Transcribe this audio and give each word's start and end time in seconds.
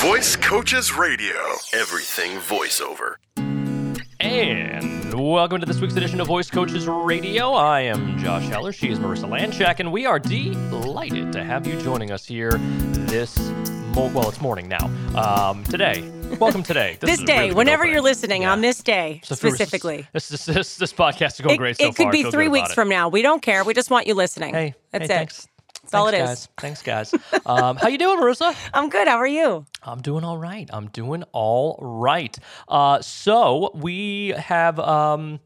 Voice 0.00 0.36
Coaches 0.36 0.92
Radio. 0.94 1.34
Everything 1.72 2.38
voiceover. 2.38 3.14
And 4.20 5.12
welcome 5.14 5.60
to 5.60 5.66
this 5.66 5.80
week's 5.80 5.96
edition 5.96 6.20
of 6.20 6.26
Voice 6.28 6.50
Coaches 6.50 6.86
Radio. 6.86 7.52
I 7.52 7.80
am 7.80 8.16
Josh 8.18 8.44
Heller. 8.48 8.72
She 8.72 8.90
is 8.90 8.98
Marissa 8.98 9.28
Lanchak, 9.28 9.80
and 9.80 9.90
we 9.92 10.06
are 10.06 10.18
delighted 10.18 11.32
to 11.32 11.42
have 11.44 11.66
you 11.66 11.80
joining 11.80 12.10
us 12.10 12.24
here 12.26 12.52
this 12.52 13.36
mo- 13.94 14.10
well, 14.14 14.28
it's 14.28 14.40
morning 14.40 14.68
now. 14.68 14.86
Um, 15.16 15.64
today, 15.64 16.08
welcome 16.38 16.62
today. 16.62 16.96
This, 17.00 17.10
is 17.14 17.20
a 17.22 17.26
day, 17.26 17.38
really 17.44 17.54
whenever 17.54 17.82
opening. 17.82 17.94
you're 17.94 18.02
listening 18.02 18.42
Yeah. 18.42 18.52
on 18.52 18.60
this 18.60 18.82
day 18.82 19.20
So 19.24 19.32
if 19.34 19.42
you 19.42 19.50
were- 19.50 19.56
specifically. 19.56 20.06
This, 20.12 20.28
this, 20.28 20.44
this, 20.46 20.76
this 20.76 20.92
podcast 20.92 21.34
is 21.34 21.40
going 21.40 21.54
It, 21.56 21.58
great 21.58 21.76
so 21.76 21.86
it 21.88 21.96
could 21.96 22.04
far. 22.04 22.12
be 22.12 22.22
three 22.24 22.48
weeks 22.48 22.66
about 22.68 22.70
it. 22.72 22.74
from 22.74 22.88
now. 22.88 23.08
We 23.08 23.22
don't 23.22 23.42
care. 23.42 23.64
We 23.64 23.74
just 23.74 23.90
want 23.90 24.06
you 24.06 24.14
listening. 24.14 24.54
Hey, 24.54 24.74
That's 24.92 25.02
hey, 25.08 25.14
it. 25.14 25.18
Thanks. 25.18 25.48
That's 25.82 25.94
all 25.94 26.10
Thanks, 26.10 26.18
it 26.18 26.22
is. 26.22 26.28
guys. 26.28 26.48
Thanks, 26.58 26.82
guys. 26.82 27.14
Um, 27.46 27.76
how 27.76 27.88
you 27.88 27.96
doing, 27.98 28.18
Marissa? 28.20 28.54
I'm 28.74 28.88
good. 28.90 29.08
How 29.08 29.16
are 29.16 29.26
you? 29.26 29.64
I'm 29.82 30.00
doing 30.02 30.22
all 30.24 30.36
right. 30.36 30.68
I'm 30.72 30.88
doing 30.88 31.24
all 31.32 31.78
right. 31.80 32.36
Uh, 32.68 33.00
so 33.00 33.70
we 33.74 34.34
have 34.36 34.78
um, 34.80 35.40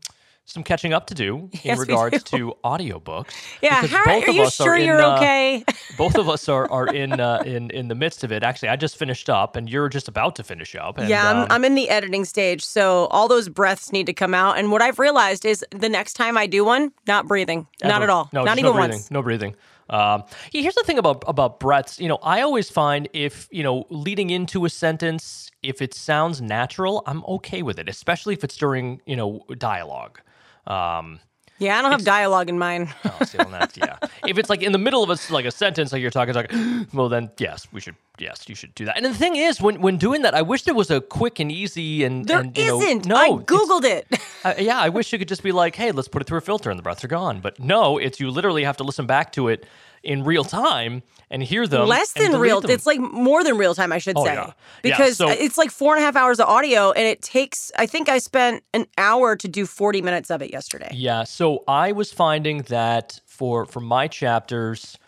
some 0.44 0.64
catching 0.64 0.92
up 0.92 1.06
to 1.08 1.14
do 1.14 1.48
in 1.52 1.60
Yes, 1.62 1.78
regards 1.78 2.24
to 2.24 2.54
audiobooks. 2.64 3.34
Yeah. 3.62 3.86
How, 3.86 4.04
both 4.04 4.24
are 4.24 4.30
of 4.30 4.34
you 4.34 4.42
us 4.42 4.54
sure 4.56 4.74
in, 4.74 4.84
you're 4.84 5.00
uh, 5.00 5.16
okay? 5.16 5.64
both 5.96 6.16
of 6.16 6.28
us 6.28 6.48
are, 6.48 6.68
are 6.72 6.88
in 6.88 7.20
uh, 7.20 7.42
in 7.46 7.70
in 7.70 7.86
the 7.86 7.94
midst 7.94 8.24
of 8.24 8.32
it. 8.32 8.42
Actually, 8.42 8.70
I 8.70 8.76
just 8.76 8.96
finished 8.96 9.30
up, 9.30 9.54
and 9.54 9.70
you're 9.70 9.88
just 9.88 10.08
about 10.08 10.34
to 10.36 10.42
finish 10.42 10.74
up. 10.74 10.98
And, 10.98 11.08
yeah, 11.08 11.30
I'm, 11.30 11.36
um, 11.42 11.46
I'm 11.50 11.64
in 11.64 11.76
the 11.76 11.88
editing 11.88 12.24
stage, 12.24 12.64
so 12.64 13.06
all 13.12 13.28
those 13.28 13.48
breaths 13.48 13.92
need 13.92 14.06
to 14.06 14.12
come 14.12 14.34
out. 14.34 14.58
And 14.58 14.72
what 14.72 14.82
I've 14.82 14.98
realized 14.98 15.44
is 15.44 15.64
the 15.70 15.88
next 15.88 16.14
time 16.14 16.36
I 16.36 16.48
do 16.48 16.64
one, 16.64 16.90
not 17.06 17.28
breathing, 17.28 17.68
not 17.84 18.02
at 18.02 18.10
all, 18.10 18.28
No, 18.32 18.42
not 18.42 18.58
even 18.58 18.70
no 18.70 18.72
breathing. 18.72 18.90
once. 18.90 19.10
No 19.12 19.22
breathing. 19.22 19.54
Um, 19.90 20.24
here's 20.52 20.74
the 20.74 20.84
thing 20.84 20.98
about 20.98 21.24
about 21.26 21.60
breaths. 21.60 22.00
You 22.00 22.08
know, 22.08 22.18
I 22.22 22.42
always 22.42 22.70
find 22.70 23.08
if 23.12 23.48
you 23.50 23.62
know 23.62 23.86
leading 23.90 24.30
into 24.30 24.64
a 24.64 24.70
sentence, 24.70 25.50
if 25.62 25.82
it 25.82 25.94
sounds 25.94 26.40
natural, 26.40 27.02
I'm 27.06 27.24
okay 27.26 27.62
with 27.62 27.78
it, 27.78 27.88
especially 27.88 28.34
if 28.34 28.44
it's 28.44 28.56
during 28.56 29.00
you 29.06 29.16
know 29.16 29.44
dialogue. 29.58 30.20
Um, 30.66 31.20
Yeah, 31.62 31.78
I 31.78 31.82
don't 31.82 31.92
have 31.92 32.04
dialogue 32.04 32.48
in 32.48 32.58
mine. 32.58 32.92
Oh, 33.04 33.24
see, 33.24 33.38
well, 33.38 33.48
that's, 33.50 33.76
yeah. 33.76 33.96
If 34.26 34.36
it's 34.38 34.50
like 34.50 34.62
in 34.62 34.72
the 34.72 34.78
middle 34.78 35.02
of 35.04 35.10
a, 35.10 35.32
like 35.32 35.44
a 35.44 35.50
sentence, 35.50 35.92
like 35.92 36.02
you're 36.02 36.10
talking, 36.10 36.34
talking, 36.34 36.88
well, 36.92 37.08
then 37.08 37.30
yes, 37.38 37.68
we 37.72 37.80
should, 37.80 37.94
yes, 38.18 38.48
you 38.48 38.54
should 38.54 38.74
do 38.74 38.84
that. 38.84 38.96
And 38.96 39.04
the 39.06 39.14
thing 39.14 39.36
is, 39.36 39.60
when 39.60 39.80
when 39.80 39.96
doing 39.96 40.22
that, 40.22 40.34
I 40.34 40.42
wish 40.42 40.62
there 40.64 40.74
was 40.74 40.90
a 40.90 41.00
quick 41.00 41.38
and 41.40 41.50
easy 41.52 42.02
and 42.04 42.26
There 42.26 42.40
and, 42.40 42.56
you 42.58 42.66
know- 42.66 42.78
not 42.78 43.06
no, 43.06 43.16
I 43.16 43.28
googled 43.30 43.84
it. 43.84 44.06
uh, 44.44 44.54
yeah, 44.58 44.78
I 44.80 44.88
wish 44.88 45.12
you 45.12 45.18
could 45.18 45.28
just 45.28 45.42
be 45.42 45.52
like, 45.52 45.76
hey, 45.76 45.92
let's 45.92 46.08
put 46.08 46.20
it 46.22 46.26
through 46.26 46.38
a 46.38 46.42
filter 46.42 46.70
and 46.70 46.78
the 46.78 46.82
breaths 46.82 47.04
are 47.04 47.08
gone. 47.08 47.40
But 47.40 47.60
no, 47.60 47.98
it's 47.98 48.18
you 48.18 48.28
literally 48.30 48.64
have 48.64 48.76
to 48.78 48.84
listen 48.84 49.06
back 49.06 49.32
to 49.32 49.48
it 49.48 49.66
in 50.02 50.24
real 50.24 50.44
time 50.44 51.02
and 51.30 51.42
hear 51.42 51.66
them. 51.66 51.86
Less 51.86 52.12
than 52.12 52.38
real. 52.38 52.60
them. 52.60 52.70
It's 52.70 52.86
like 52.86 53.00
more 53.00 53.42
than 53.44 53.56
real 53.56 53.74
time, 53.74 53.92
I 53.92 53.98
should 53.98 54.16
Oh, 54.18 54.24
say. 54.24 54.34
yeah. 54.34 54.46
Yeah, 54.46 54.52
Because 54.82 55.16
so- 55.16 55.28
it's 55.28 55.56
like 55.56 55.70
four 55.70 55.94
and 55.94 56.02
a 56.02 56.04
half 56.06 56.16
hours 56.16 56.40
of 56.40 56.48
audio, 56.48 56.90
and 56.92 57.06
it 57.06 57.22
takes. 57.22 57.70
I 57.78 57.86
think 57.86 58.08
I 58.08 58.18
spent 58.18 58.64
an 58.74 58.86
hour 58.98 59.36
to 59.36 59.48
do 59.48 59.64
40 59.66 60.02
minutes 60.02 60.30
of 60.30 60.42
it 60.42 60.52
yesterday. 60.52 60.90
Yeah, 60.92 61.24
so 61.24 61.64
I 61.68 61.92
was 61.92 62.12
finding 62.12 62.62
that 62.62 63.20
for 63.26 63.64
for 63.66 63.80
my 63.80 64.08
chapters, 64.08 64.98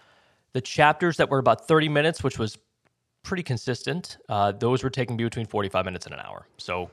the 0.52 0.60
chapters 0.60 1.16
that 1.16 1.28
were 1.30 1.38
about 1.38 1.66
30 1.66 1.88
minutes, 1.88 2.22
which 2.22 2.38
was 2.38 2.56
pretty 3.22 3.42
consistent, 3.42 4.18
uh, 4.28 4.52
those 4.52 4.82
were 4.84 4.90
taking 4.90 5.16
between 5.16 5.46
45 5.46 5.84
minutes 5.84 6.04
and 6.06 6.14
an 6.14 6.20
hour. 6.20 6.46
So 6.58 6.90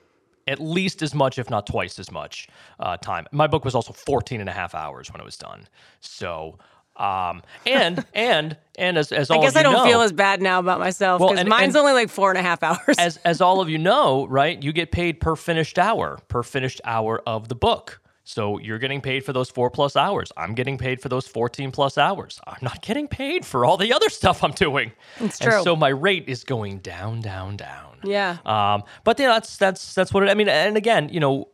at 0.48 0.60
least 0.60 1.02
as 1.04 1.14
much, 1.14 1.38
if 1.38 1.50
not 1.50 1.68
twice 1.68 2.00
as 2.00 2.10
much 2.12 2.48
uh, 2.80 2.98
time. 2.98 3.28
My 3.32 3.46
book 3.48 3.64
was 3.64 3.76
also 3.76 3.94
14 3.94 4.40
and 4.40 4.50
a 4.50 4.54
half 4.54 4.74
hours 4.74 5.12
when 5.12 5.22
it 5.22 5.24
was 5.24 5.38
done. 5.38 5.68
So 6.00 6.58
um 6.98 7.42
and 7.66 8.06
and 8.14 8.58
and 8.78 8.98
as 8.98 9.12
as 9.12 9.30
all 9.32 9.40
I 9.40 9.42
guess 9.44 9.56
I 9.56 9.64
don't 9.64 9.74
know, 9.74 9.86
feel 9.86 10.02
as 10.02 10.12
bad 10.12 10.42
now 10.42 10.60
about 10.60 10.80
myself 10.80 11.20
Well, 11.20 11.30
because 11.30 11.42
and- 11.42 11.50
mine's 11.50 11.76
and- 11.76 11.82
only 11.82 11.94
like 11.94 12.10
four 12.10 12.30
and 12.30 12.38
a 12.38 12.42
half 12.42 12.64
hours. 12.64 12.98
as 12.98 13.18
as 13.26 13.42
all 13.42 13.62
of 13.62 13.70
you 13.70 13.78
know, 13.78 14.28
right? 14.28 14.62
You 14.62 14.72
get 14.74 14.92
paid 14.92 15.20
per 15.20 15.36
finished 15.36 15.80
hour, 15.80 16.20
per 16.28 16.44
finished 16.44 16.82
hour 16.86 17.22
of 17.26 17.48
the 17.48 17.56
book. 17.56 18.00
So 18.24 18.60
you're 18.60 18.78
getting 18.78 19.02
paid 19.02 19.26
for 19.26 19.34
those 19.34 19.50
four 19.50 19.70
plus 19.72 19.96
hours. 19.96 20.32
I'm 20.38 20.54
getting 20.54 20.78
paid 20.78 21.02
for 21.02 21.10
those 21.10 21.28
14 21.28 21.72
plus 21.72 21.98
hours. 21.98 22.40
I'm 22.48 22.60
not 22.62 22.82
getting 22.82 23.08
paid 23.08 23.44
for 23.46 23.66
all 23.66 23.78
the 23.78 23.92
other 23.92 24.10
stuff 24.10 24.44
I'm 24.44 24.52
doing. 24.52 24.92
It's 25.20 25.42
And 25.42 25.52
true. 25.52 25.64
so 25.64 25.76
my 25.76 25.90
rate 25.90 26.26
is 26.28 26.44
going 26.44 26.78
down, 26.80 27.22
down, 27.22 27.58
down. 27.58 27.98
yeah. 28.04 28.38
Um, 28.46 28.84
but 29.04 29.20
you 29.20 29.26
know, 29.26 29.34
that's 29.34 29.58
that's 29.58 29.94
that's 29.96 30.14
what 30.14 30.24
it, 30.24 30.30
I 30.30 30.36
mean. 30.36 30.48
And 30.50 30.78
again, 30.78 31.10
you 31.10 31.20
know, 31.20 31.48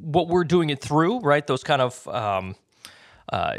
what 0.00 0.28
we're 0.28 0.44
doing 0.44 0.70
it 0.70 0.80
through, 0.80 1.20
right? 1.20 1.46
Those 1.46 1.62
kind 1.62 1.82
of 1.82 2.08
um, 2.08 2.56
uh, 3.32 3.54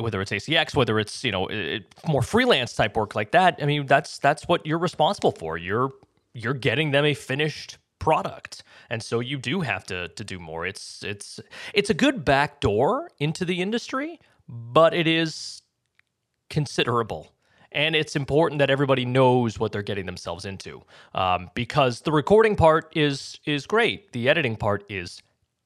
whether 0.00 0.20
it's 0.20 0.30
ACX, 0.30 0.74
whether 0.74 0.98
it's 0.98 1.24
you 1.24 1.32
know 1.32 1.46
it, 1.48 1.84
more 2.06 2.22
freelance 2.22 2.74
type 2.74 2.96
work 2.96 3.14
like 3.14 3.30
that. 3.32 3.58
I 3.62 3.66
mean, 3.66 3.86
that's 3.86 4.18
that's 4.18 4.46
what 4.48 4.66
you're 4.66 4.78
responsible 4.78 5.32
for. 5.32 5.56
You're 5.56 5.92
you're 6.32 6.54
getting 6.54 6.90
them 6.90 7.04
a 7.04 7.14
finished 7.14 7.78
product, 7.98 8.62
and 8.90 9.02
so 9.02 9.20
you 9.20 9.38
do 9.38 9.60
have 9.60 9.84
to 9.86 10.08
to 10.08 10.24
do 10.24 10.38
more. 10.38 10.66
It's 10.66 11.02
it's 11.02 11.40
it's 11.72 11.90
a 11.90 11.94
good 11.94 12.24
back 12.24 12.60
door 12.60 13.10
into 13.18 13.44
the 13.44 13.62
industry, 13.62 14.20
but 14.48 14.94
it 14.94 15.06
is 15.06 15.62
considerable. 16.50 17.30
And 17.72 17.96
it's 17.96 18.14
important 18.14 18.60
that 18.60 18.70
everybody 18.70 19.04
knows 19.04 19.58
what 19.58 19.72
they're 19.72 19.82
getting 19.82 20.06
themselves 20.06 20.44
into, 20.44 20.82
um, 21.12 21.50
because 21.54 22.02
the 22.02 22.12
recording 22.12 22.54
part 22.56 22.92
is 22.94 23.40
is 23.46 23.66
great. 23.66 24.12
The 24.12 24.28
editing 24.28 24.54
part 24.54 24.84
is 24.88 25.22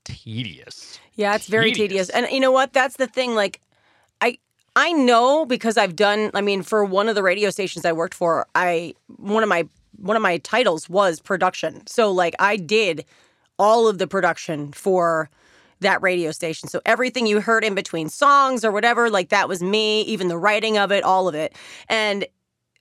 tedious. 0.09 0.99
Yeah, 1.15 1.35
it's 1.35 1.47
very 1.47 1.73
tedious. 1.73 2.09
tedious. 2.09 2.11
And 2.11 2.27
you 2.31 2.41
know 2.41 2.53
what? 2.53 2.73
That's 2.73 2.97
the 2.97 3.07
thing. 3.07 3.35
Like, 3.35 3.61
I 4.21 4.39
I 4.77 4.93
know 4.93 5.45
because 5.45 5.77
I've 5.77 5.97
done. 5.97 6.31
I 6.35 6.41
mean, 6.41 6.63
for 6.63 6.85
one 6.85 7.09
of 7.09 7.15
the 7.15 7.23
radio 7.23 7.51
stations 7.51 7.85
I 7.85 7.93
worked 7.93 8.15
for, 8.15 8.47
I 8.55 8.95
one 9.17 9.43
of 9.43 9.49
my 9.49 9.69
one 9.97 10.17
of 10.17 10.23
my 10.23 10.39
titles 10.39 10.89
was 10.89 11.21
production. 11.21 11.87
So 11.87 12.11
like, 12.11 12.35
I 12.39 12.57
did 12.57 13.05
all 13.59 13.89
of 13.89 13.99
the 13.99 14.07
production 14.07 14.73
for 14.73 15.29
that 15.81 16.01
radio 16.03 16.31
station. 16.31 16.69
So 16.69 16.81
everything 16.87 17.27
you 17.27 17.41
heard 17.41 17.65
in 17.65 17.75
between 17.75 18.09
songs 18.09 18.65
or 18.65 18.73
whatever, 18.73 19.11
like 19.11 19.29
that 19.29 19.49
was 19.49 19.63
me. 19.63 20.03
Even 20.03 20.29
the 20.29 20.39
writing 20.39 20.79
of 20.79 20.93
it, 20.93 21.05
all 21.05 21.29
of 21.29 21.35
it, 21.35 21.55
and 21.89 22.27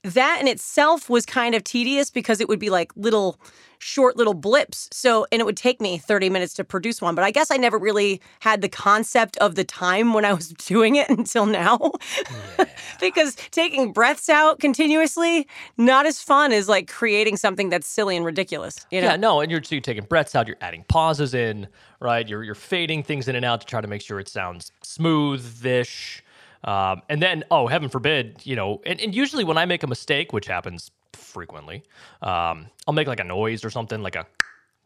that 0.04 0.40
in 0.40 0.48
itself 0.48 1.10
was 1.10 1.26
kind 1.26 1.54
of 1.54 1.64
tedious 1.64 2.10
because 2.10 2.40
it 2.40 2.48
would 2.48 2.60
be 2.60 2.70
like 2.70 2.92
little 2.96 3.38
short 3.78 4.16
little 4.16 4.34
blips 4.34 4.88
so 4.92 5.26
and 5.32 5.40
it 5.40 5.44
would 5.44 5.56
take 5.56 5.80
me 5.80 5.98
30 5.98 6.30
minutes 6.30 6.54
to 6.54 6.64
produce 6.64 7.02
one 7.02 7.14
but 7.14 7.24
i 7.24 7.30
guess 7.30 7.50
i 7.50 7.56
never 7.56 7.78
really 7.78 8.20
had 8.40 8.60
the 8.62 8.68
concept 8.68 9.36
of 9.38 9.54
the 9.54 9.64
time 9.64 10.12
when 10.12 10.24
i 10.24 10.32
was 10.32 10.48
doing 10.66 10.96
it 10.96 11.08
until 11.08 11.46
now 11.46 11.92
because 13.00 13.34
taking 13.50 13.92
breaths 13.92 14.28
out 14.28 14.60
continuously 14.60 15.46
not 15.76 16.06
as 16.06 16.20
fun 16.20 16.52
as 16.52 16.68
like 16.68 16.88
creating 16.88 17.36
something 17.36 17.68
that's 17.68 17.86
silly 17.86 18.16
and 18.16 18.24
ridiculous 18.24 18.86
you 18.90 19.00
know 19.00 19.08
Yeah, 19.08 19.16
no, 19.16 19.40
and 19.40 19.50
you're, 19.50 19.62
so 19.62 19.74
you're 19.74 19.82
taking 19.82 20.04
breaths 20.04 20.34
out, 20.34 20.46
you're 20.46 20.56
adding 20.60 20.84
pauses 20.88 21.34
in, 21.34 21.68
right? 22.00 22.28
You're 22.28 22.44
you're 22.44 22.54
fading 22.54 23.02
things 23.02 23.28
in 23.28 23.36
and 23.36 23.44
out 23.44 23.60
to 23.60 23.66
try 23.66 23.80
to 23.80 23.88
make 23.88 24.02
sure 24.02 24.20
it 24.20 24.28
sounds 24.28 24.72
smooth-ish. 24.82 26.22
Um, 26.64 27.02
and 27.08 27.22
then, 27.22 27.44
oh, 27.50 27.68
heaven 27.68 27.88
forbid, 27.88 28.40
you 28.44 28.56
know, 28.56 28.80
and, 28.84 29.00
and 29.00 29.14
usually 29.14 29.44
when 29.44 29.56
I 29.56 29.64
make 29.64 29.82
a 29.82 29.86
mistake, 29.86 30.32
which 30.32 30.46
happens 30.46 30.90
frequently, 31.12 31.82
um, 32.22 32.66
I'll 32.86 32.94
make 32.94 33.08
like 33.08 33.20
a 33.20 33.24
noise 33.24 33.64
or 33.64 33.70
something, 33.70 34.02
like 34.02 34.16
a 34.16 34.26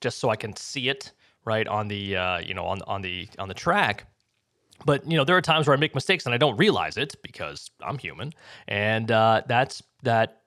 just 0.00 0.18
so 0.18 0.30
I 0.30 0.36
can 0.36 0.54
see 0.56 0.88
it 0.88 1.12
right 1.44 1.66
on 1.66 1.88
the 1.88 2.16
uh, 2.16 2.38
you 2.38 2.54
know 2.54 2.64
on 2.64 2.82
on 2.82 3.02
the 3.02 3.28
on 3.38 3.48
the 3.48 3.54
track. 3.54 4.06
But 4.84 5.08
you 5.08 5.16
know, 5.16 5.24
there 5.24 5.36
are 5.36 5.42
times 5.42 5.66
where 5.66 5.76
I 5.76 5.80
make 5.80 5.94
mistakes 5.94 6.26
and 6.26 6.34
I 6.34 6.38
don't 6.38 6.56
realize 6.56 6.96
it 6.96 7.14
because 7.22 7.70
I'm 7.80 7.98
human, 7.98 8.32
and 8.68 9.10
uh, 9.10 9.42
that's 9.46 9.82
that 10.02 10.42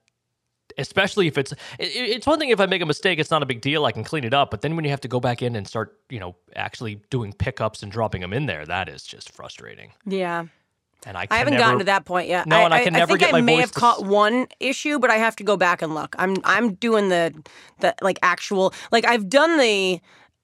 especially 0.78 1.26
if 1.26 1.38
it's 1.38 1.52
it, 1.52 1.56
it's 1.78 2.26
one 2.26 2.38
thing 2.38 2.50
if 2.50 2.60
I 2.60 2.66
make 2.66 2.82
a 2.82 2.86
mistake, 2.86 3.18
it's 3.18 3.30
not 3.30 3.42
a 3.42 3.46
big 3.46 3.60
deal. 3.60 3.84
I 3.84 3.92
can 3.92 4.04
clean 4.04 4.24
it 4.24 4.34
up. 4.34 4.50
But 4.50 4.60
then 4.60 4.76
when 4.76 4.84
you 4.84 4.90
have 4.90 5.00
to 5.02 5.08
go 5.08 5.20
back 5.20 5.42
in 5.42 5.56
and 5.56 5.66
start, 5.66 5.98
you 6.10 6.20
know, 6.20 6.36
actually 6.54 7.00
doing 7.10 7.32
pickups 7.32 7.82
and 7.82 7.90
dropping 7.90 8.20
them 8.20 8.32
in 8.32 8.46
there, 8.46 8.66
that 8.66 8.88
is 8.88 9.04
just 9.04 9.30
frustrating. 9.30 9.92
yeah 10.04 10.44
And 11.04 11.16
I, 11.16 11.26
I 11.30 11.38
haven't 11.38 11.54
never, 11.54 11.64
gotten 11.64 11.78
to 11.80 11.84
that 11.84 12.04
point 12.04 12.28
yet. 12.28 12.46
No, 12.46 12.64
and 12.64 12.74
I 12.74 12.82
can 12.82 12.92
never 12.92 13.12
think 13.12 13.20
get 13.20 13.28
I 13.28 13.32
my 13.32 13.40
may 13.40 13.56
have 13.56 13.70
to 13.72 13.78
caught 13.78 14.04
one 14.04 14.48
issue, 14.58 14.98
but 14.98 15.10
I 15.10 15.16
have 15.16 15.36
to 15.36 15.44
go 15.44 15.56
back 15.56 15.82
and 15.82 15.94
look. 15.94 16.16
I'm 16.18 16.36
I'm 16.44 16.74
doing 16.74 17.10
the 17.10 17.32
the 17.80 17.94
like 18.02 18.18
actual 18.22 18.74
like 18.90 19.04
I've 19.04 19.28
done 19.28 19.58
the 19.58 20.00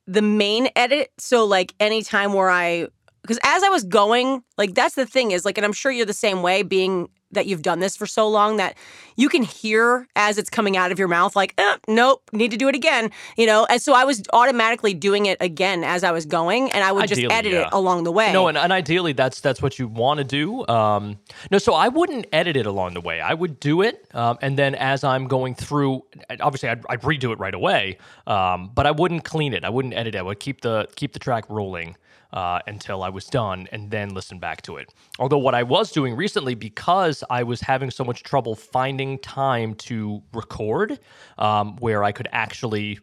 the 0.07 0.23
main 0.23 0.69
edit. 0.77 1.11
So 1.19 1.45
like 1.45 1.75
any 1.81 2.03
time 2.03 2.33
where 2.33 2.51
I 2.51 2.89
because 3.23 3.39
as 3.45 3.63
I 3.63 3.69
was 3.71 3.85
going, 3.85 4.43
like 4.59 4.75
that's 4.75 4.95
the 4.95 5.07
thing 5.07 5.31
is 5.31 5.45
like, 5.45 5.59
and 5.59 5.65
I'm 5.65 5.73
sure 5.73 5.91
you're 5.91 6.07
the 6.07 6.13
same 6.13 6.43
way, 6.43 6.63
being 6.63 7.09
that 7.33 7.47
you've 7.47 7.63
done 7.63 7.81
this 7.81 7.97
for 7.97 8.07
so 8.07 8.29
long 8.29 8.57
that 8.57 8.77
you 9.17 9.29
can 9.29 9.43
hear 9.43 10.07
as 10.17 10.39
it's 10.39 10.51
coming 10.51 10.77
out 10.77 10.93
of 10.93 10.99
your 10.99 11.09
mouth, 11.09 11.35
like, 11.35 11.55
eh, 11.59 11.77
nope, 11.89 12.23
need 12.33 12.51
to 12.51 12.57
do 12.57 12.69
it 12.69 12.75
again, 12.75 13.11
you 13.37 13.47
know. 13.47 13.67
And 13.69 13.81
so 13.81 13.95
I 13.95 14.05
was 14.05 14.23
automatically 14.33 14.95
doing 14.95 15.27
it 15.27 15.39
again 15.41 15.85
as 15.85 16.05
I 16.05 16.13
was 16.13 16.27
going, 16.27 16.71
and 16.73 16.85
I 16.85 16.93
would 16.93 17.09
just 17.09 17.23
edit 17.23 17.53
yeah. 17.53 17.67
it 17.67 17.69
along 17.73 18.05
the 18.05 18.13
way. 18.13 18.33
No, 18.33 18.49
and, 18.49 18.57
and 18.57 18.73
ideally 18.73 19.13
that's 19.13 19.41
that's 19.41 19.61
what 19.61 19.79
you 19.79 19.89
want 19.89 20.19
to 20.19 20.25
do. 20.25 20.67
Um, 20.69 21.19
no, 21.51 21.59
so 21.59 21.75
I 21.75 21.89
wouldn't 21.89 22.27
edit 22.33 22.57
it 22.57 22.67
along 22.67 22.95
the 22.95 23.01
way. 23.01 23.21
I 23.21 23.35
would 23.35 23.61
do 23.61 23.83
it, 23.83 24.07
um, 24.15 24.39
and 24.41 24.59
then 24.59 24.75
as 24.75 25.05
I'm 25.05 25.27
going 25.27 25.55
through, 25.55 26.05
obviously 26.41 26.69
I'd, 26.69 26.85
I'd 26.89 27.03
redo 27.03 27.33
it 27.33 27.39
right 27.39 27.55
away. 27.55 27.99
Um, 28.27 28.71
but 28.75 28.87
I 28.87 28.91
wouldn't 28.91 29.25
clean 29.25 29.53
it. 29.53 29.65
I 29.65 29.71
wouldn't 29.71 29.95
edit 29.95 30.15
it. 30.15 30.19
I 30.19 30.23
would 30.23 30.41
keep 30.41 30.61
the 30.61 30.89
keep 30.97 31.13
the 31.13 31.19
track 31.19 31.45
rolling. 31.49 31.97
Uh, 32.33 32.61
until 32.67 33.03
I 33.03 33.09
was 33.09 33.27
done 33.27 33.69
and 33.73 33.91
then 33.91 34.15
listen 34.15 34.39
back 34.39 34.63
to 34.63 34.77
it. 34.77 34.93
Although, 35.19 35.39
what 35.39 35.55
I 35.55 35.63
was 35.63 35.91
doing 35.93 36.15
recently, 36.17 36.55
because 36.55 37.23
I 37.31 37.43
was 37.43 37.61
having 37.61 37.91
so 37.91 38.05
much 38.05 38.23
trouble 38.23 38.55
finding 38.55 39.19
time 39.19 39.75
to 39.75 40.23
record 40.33 40.99
um, 41.39 41.77
where 41.77 42.03
I 42.05 42.13
could 42.13 42.29
actually, 42.33 42.99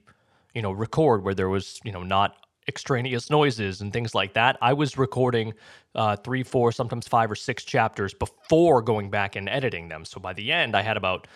you 0.54 0.62
know, 0.62 0.72
record 0.72 1.24
where 1.24 1.34
there 1.36 1.50
was, 1.50 1.80
you 1.84 1.92
know, 1.92 2.04
not 2.04 2.36
extraneous 2.68 3.30
noises 3.30 3.82
and 3.82 3.92
things 3.92 4.14
like 4.14 4.34
that. 4.34 4.58
I 4.62 4.74
was 4.74 4.98
recording 4.98 5.54
uh, 5.96 6.16
three, 6.18 6.44
four, 6.44 6.72
sometimes 6.72 7.08
five 7.08 7.32
or 7.32 7.36
six 7.36 7.64
chapters 7.64 8.14
before 8.14 8.82
going 8.82 9.10
back 9.10 9.36
and 9.36 9.50
editing 9.50 9.90
them. 9.90 10.06
So 10.06 10.20
by 10.20 10.34
the 10.34 10.52
end, 10.52 10.76
I 10.76 10.82
had 10.84 10.96
about 10.98 11.28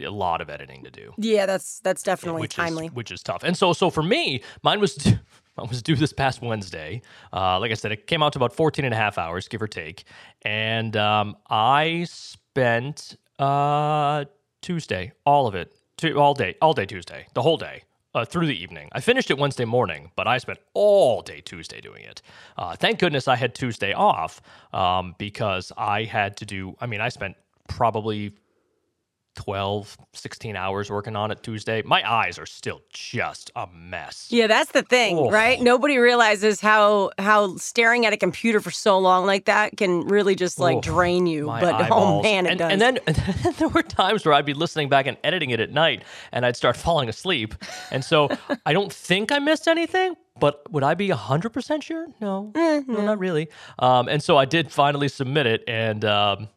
a 0.00 0.08
lot 0.08 0.40
of 0.40 0.50
editing 0.50 0.82
to 0.82 0.90
do 0.90 1.12
Yeah, 1.16 1.46
that's 1.46 1.78
that's 1.80 2.02
definitely 2.02 2.40
which 2.42 2.54
timely. 2.54 2.86
is 2.86 2.92
which 2.92 3.10
is 3.10 3.22
tough. 3.22 3.44
And 3.44 3.56
so 3.56 3.72
so 3.72 3.88
for 3.90 4.02
me, 4.02 4.42
mine 4.62 4.80
was 4.80 4.96
was 5.68 5.82
due 5.82 5.96
this 5.96 6.12
past 6.12 6.42
Wednesday. 6.42 7.02
Uh, 7.32 7.58
like 7.58 7.70
I 7.70 7.74
said, 7.74 7.92
it 7.92 8.06
came 8.06 8.22
out 8.22 8.32
to 8.34 8.38
about 8.38 8.52
14 8.52 8.84
and 8.84 8.94
a 8.94 8.96
half 8.96 9.18
hours, 9.18 9.48
give 9.48 9.62
or 9.62 9.68
take. 9.68 10.04
And 10.42 10.96
um, 10.96 11.36
I 11.48 12.04
spent 12.08 13.16
uh, 13.38 14.24
Tuesday, 14.62 15.12
all 15.24 15.46
of 15.46 15.54
it, 15.54 15.74
all 16.16 16.34
day, 16.34 16.56
all 16.60 16.72
day 16.72 16.86
Tuesday, 16.86 17.26
the 17.34 17.42
whole 17.42 17.56
day. 17.56 17.82
Uh, 18.14 18.24
through 18.24 18.46
the 18.46 18.62
evening. 18.62 18.88
I 18.92 19.00
finished 19.00 19.30
it 19.30 19.36
Wednesday 19.36 19.66
morning, 19.66 20.10
but 20.16 20.26
I 20.26 20.38
spent 20.38 20.58
all 20.72 21.20
day 21.20 21.42
Tuesday 21.42 21.82
doing 21.82 22.02
it. 22.02 22.22
Uh, 22.56 22.74
thank 22.74 22.98
goodness 22.98 23.28
I 23.28 23.36
had 23.36 23.54
Tuesday 23.54 23.92
off 23.92 24.40
um, 24.72 25.14
because 25.18 25.70
I 25.76 26.04
had 26.04 26.34
to 26.38 26.46
do, 26.46 26.74
I 26.80 26.86
mean, 26.86 27.02
I 27.02 27.10
spent 27.10 27.36
probably 27.68 28.32
12, 29.36 29.96
16 30.14 30.56
hours 30.56 30.90
working 30.90 31.14
on 31.14 31.30
it 31.30 31.42
Tuesday. 31.42 31.82
My 31.82 32.02
eyes 32.10 32.38
are 32.38 32.46
still 32.46 32.80
just 32.92 33.50
a 33.54 33.66
mess. 33.68 34.26
Yeah, 34.30 34.46
that's 34.48 34.72
the 34.72 34.82
thing, 34.82 35.16
Oh. 35.16 35.30
right? 35.30 35.60
Nobody 35.60 35.98
realizes 35.98 36.60
how 36.60 37.10
how 37.18 37.56
staring 37.56 38.04
at 38.06 38.12
a 38.12 38.16
computer 38.16 38.60
for 38.60 38.70
so 38.70 38.98
long 38.98 39.24
like 39.26 39.44
that 39.44 39.76
can 39.76 40.00
really 40.08 40.34
just 40.34 40.58
like 40.58 40.78
Oh, 40.78 40.80
drain 40.80 41.26
you. 41.26 41.46
But 41.46 41.88
oh 41.90 42.22
man, 42.22 42.46
it 42.46 42.50
and, 42.50 42.58
does. 42.58 42.72
And 42.72 42.80
then, 42.80 42.98
and 43.06 43.16
then 43.16 43.54
there 43.58 43.68
were 43.68 43.82
times 43.82 44.24
where 44.24 44.34
I'd 44.34 44.44
be 44.46 44.54
listening 44.54 44.88
back 44.88 45.06
and 45.06 45.16
editing 45.22 45.50
it 45.50 45.60
at 45.60 45.70
night 45.70 46.02
and 46.32 46.44
I'd 46.44 46.56
start 46.56 46.76
falling 46.76 47.08
asleep. 47.08 47.54
And 47.92 48.04
so 48.04 48.28
I 48.64 48.72
don't 48.72 48.92
think 48.92 49.30
I 49.30 49.38
missed 49.38 49.68
anything, 49.68 50.16
but 50.40 50.62
would 50.72 50.82
I 50.82 50.94
be 50.94 51.08
100% 51.08 51.82
sure? 51.82 52.06
No, 52.20 52.52
Eh, 52.56 52.82
no, 52.86 53.02
not 53.02 53.18
really. 53.18 53.48
Um, 53.78 54.08
and 54.08 54.22
so 54.22 54.36
I 54.36 54.44
did 54.46 54.72
finally 54.72 55.08
submit 55.08 55.46
it. 55.46 55.62
And 55.68 56.04
um, 56.04 56.48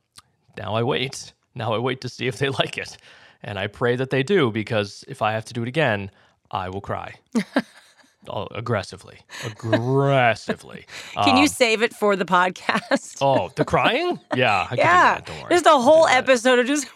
now 0.57 0.73
I 0.75 0.83
wait. 0.83 1.33
Now 1.59 1.73
I 1.73 1.77
wait 1.77 2.01
to 2.01 2.09
see 2.09 2.25
if 2.27 2.38
they 2.39 2.50
like 2.61 2.77
it. 2.77 2.97
And 3.44 3.59
I 3.59 3.67
pray 3.67 3.95
that 3.95 4.09
they 4.09 4.23
do 4.23 4.51
because 4.51 5.06
if 5.07 5.21
I 5.21 5.33
have 5.33 5.45
to 5.45 5.53
do 5.53 5.61
it 5.61 5.67
again, 5.67 6.09
I 6.51 6.69
will 6.69 6.81
cry. 6.81 7.13
oh, 8.29 8.47
aggressively. 8.51 9.19
Aggressively. 9.45 10.85
can 11.23 11.38
you 11.38 11.44
Um, 11.44 11.47
save 11.47 11.81
it 11.81 11.94
for 11.94 12.15
the 12.15 12.25
podcast? 12.25 13.17
Oh, 13.21 13.50
the 13.56 13.63
crying? 13.63 14.19
Yeah, 14.35 14.63
I 14.71 14.75
can 14.75 14.77
do 14.77 14.81
yeah, 14.81 15.41
worry. 15.44 15.50
just 15.51 15.65
a 15.67 15.77
whole 15.77 16.07
episode 16.07 16.59
of 16.59 16.65
just. 16.67 16.88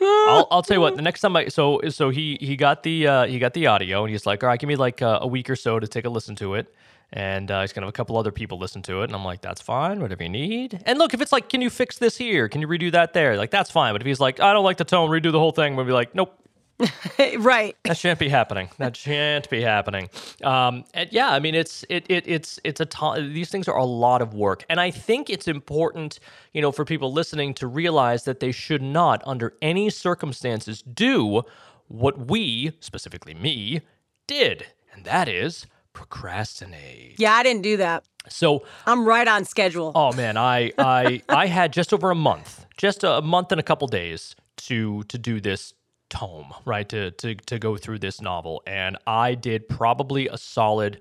I'll, 0.00 0.48
I'll 0.50 0.62
tell 0.62 0.76
you 0.76 0.80
what. 0.80 0.96
The 0.96 1.02
next 1.02 1.20
time 1.20 1.36
I 1.36 1.48
so 1.48 1.80
so 1.90 2.10
he 2.10 2.38
he 2.40 2.56
got 2.56 2.82
the 2.82 3.06
uh, 3.06 3.26
he 3.26 3.38
got 3.38 3.54
the 3.54 3.66
audio 3.68 4.02
and 4.04 4.10
he's 4.10 4.26
like, 4.26 4.42
all 4.42 4.48
right, 4.48 4.58
give 4.58 4.68
me 4.68 4.76
like 4.76 5.02
uh, 5.02 5.18
a 5.22 5.26
week 5.26 5.48
or 5.50 5.56
so 5.56 5.78
to 5.78 5.86
take 5.86 6.04
a 6.04 6.10
listen 6.10 6.34
to 6.36 6.54
it, 6.54 6.74
and 7.12 7.50
uh, 7.50 7.60
he's 7.60 7.72
gonna 7.72 7.86
have 7.86 7.92
a 7.92 7.96
couple 7.96 8.16
other 8.16 8.32
people 8.32 8.58
listen 8.58 8.82
to 8.82 9.02
it, 9.02 9.04
and 9.04 9.14
I'm 9.14 9.24
like, 9.24 9.40
that's 9.40 9.60
fine, 9.60 10.00
whatever 10.00 10.22
you 10.22 10.28
need. 10.28 10.82
And 10.86 10.98
look, 10.98 11.14
if 11.14 11.20
it's 11.20 11.32
like, 11.32 11.48
can 11.48 11.60
you 11.60 11.70
fix 11.70 11.98
this 11.98 12.16
here? 12.16 12.48
Can 12.48 12.60
you 12.60 12.68
redo 12.68 12.90
that 12.92 13.12
there? 13.12 13.36
Like 13.36 13.50
that's 13.50 13.70
fine. 13.70 13.94
But 13.94 14.02
if 14.02 14.06
he's 14.06 14.20
like, 14.20 14.40
I 14.40 14.52
don't 14.52 14.64
like 14.64 14.76
the 14.76 14.84
tone, 14.84 15.10
redo 15.10 15.32
the 15.32 15.38
whole 15.38 15.52
thing, 15.52 15.76
we'll 15.76 15.86
be 15.86 15.92
like, 15.92 16.14
nope. 16.14 16.38
right. 17.38 17.74
That 17.84 17.96
shan't 17.96 18.18
be 18.18 18.28
happening. 18.28 18.68
That 18.76 18.94
shan't 18.94 19.48
be 19.48 19.62
happening. 19.62 20.10
Um, 20.44 20.84
and 20.92 21.10
yeah, 21.10 21.30
I 21.30 21.38
mean, 21.38 21.54
it's 21.54 21.86
it, 21.88 22.04
it 22.10 22.24
it's 22.26 22.60
it's 22.64 22.80
a 22.80 22.84
ton. 22.84 23.32
These 23.32 23.48
things 23.48 23.66
are 23.66 23.78
a 23.78 23.84
lot 23.84 24.20
of 24.20 24.34
work, 24.34 24.64
and 24.68 24.78
I 24.78 24.90
think 24.90 25.30
it's 25.30 25.48
important, 25.48 26.18
you 26.52 26.60
know, 26.60 26.72
for 26.72 26.84
people 26.84 27.12
listening 27.12 27.54
to 27.54 27.66
realize 27.66 28.24
that 28.24 28.40
they 28.40 28.52
should 28.52 28.82
not, 28.82 29.22
under 29.24 29.54
any 29.62 29.88
circumstances, 29.88 30.82
do 30.82 31.44
what 31.88 32.28
we, 32.28 32.72
specifically 32.80 33.32
me, 33.32 33.80
did, 34.26 34.66
and 34.92 35.04
that 35.04 35.28
is 35.28 35.66
procrastinate. 35.96 37.14
Yeah, 37.18 37.32
I 37.32 37.42
didn't 37.42 37.62
do 37.62 37.78
that. 37.78 38.04
So 38.28 38.64
I'm 38.86 39.08
right 39.08 39.26
on 39.26 39.46
schedule. 39.46 39.92
Oh 39.94 40.12
man, 40.12 40.36
I 40.36 40.70
I 40.78 41.22
I 41.28 41.46
had 41.46 41.72
just 41.72 41.94
over 41.94 42.10
a 42.10 42.14
month, 42.14 42.66
just 42.76 43.02
a 43.02 43.22
month 43.22 43.50
and 43.50 43.58
a 43.58 43.64
couple 43.64 43.88
days 43.88 44.36
to 44.68 45.04
to 45.04 45.16
do 45.16 45.40
this 45.40 45.72
tome, 46.10 46.52
right? 46.66 46.86
To 46.90 47.12
to 47.12 47.34
to 47.34 47.58
go 47.58 47.78
through 47.78 48.00
this 48.00 48.20
novel, 48.20 48.62
and 48.66 48.98
I 49.06 49.34
did 49.34 49.68
probably 49.68 50.28
a 50.28 50.36
solid 50.36 51.00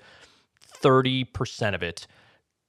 thirty 0.61 1.25
percent 1.25 1.75
of 1.75 1.83
it 1.83 2.07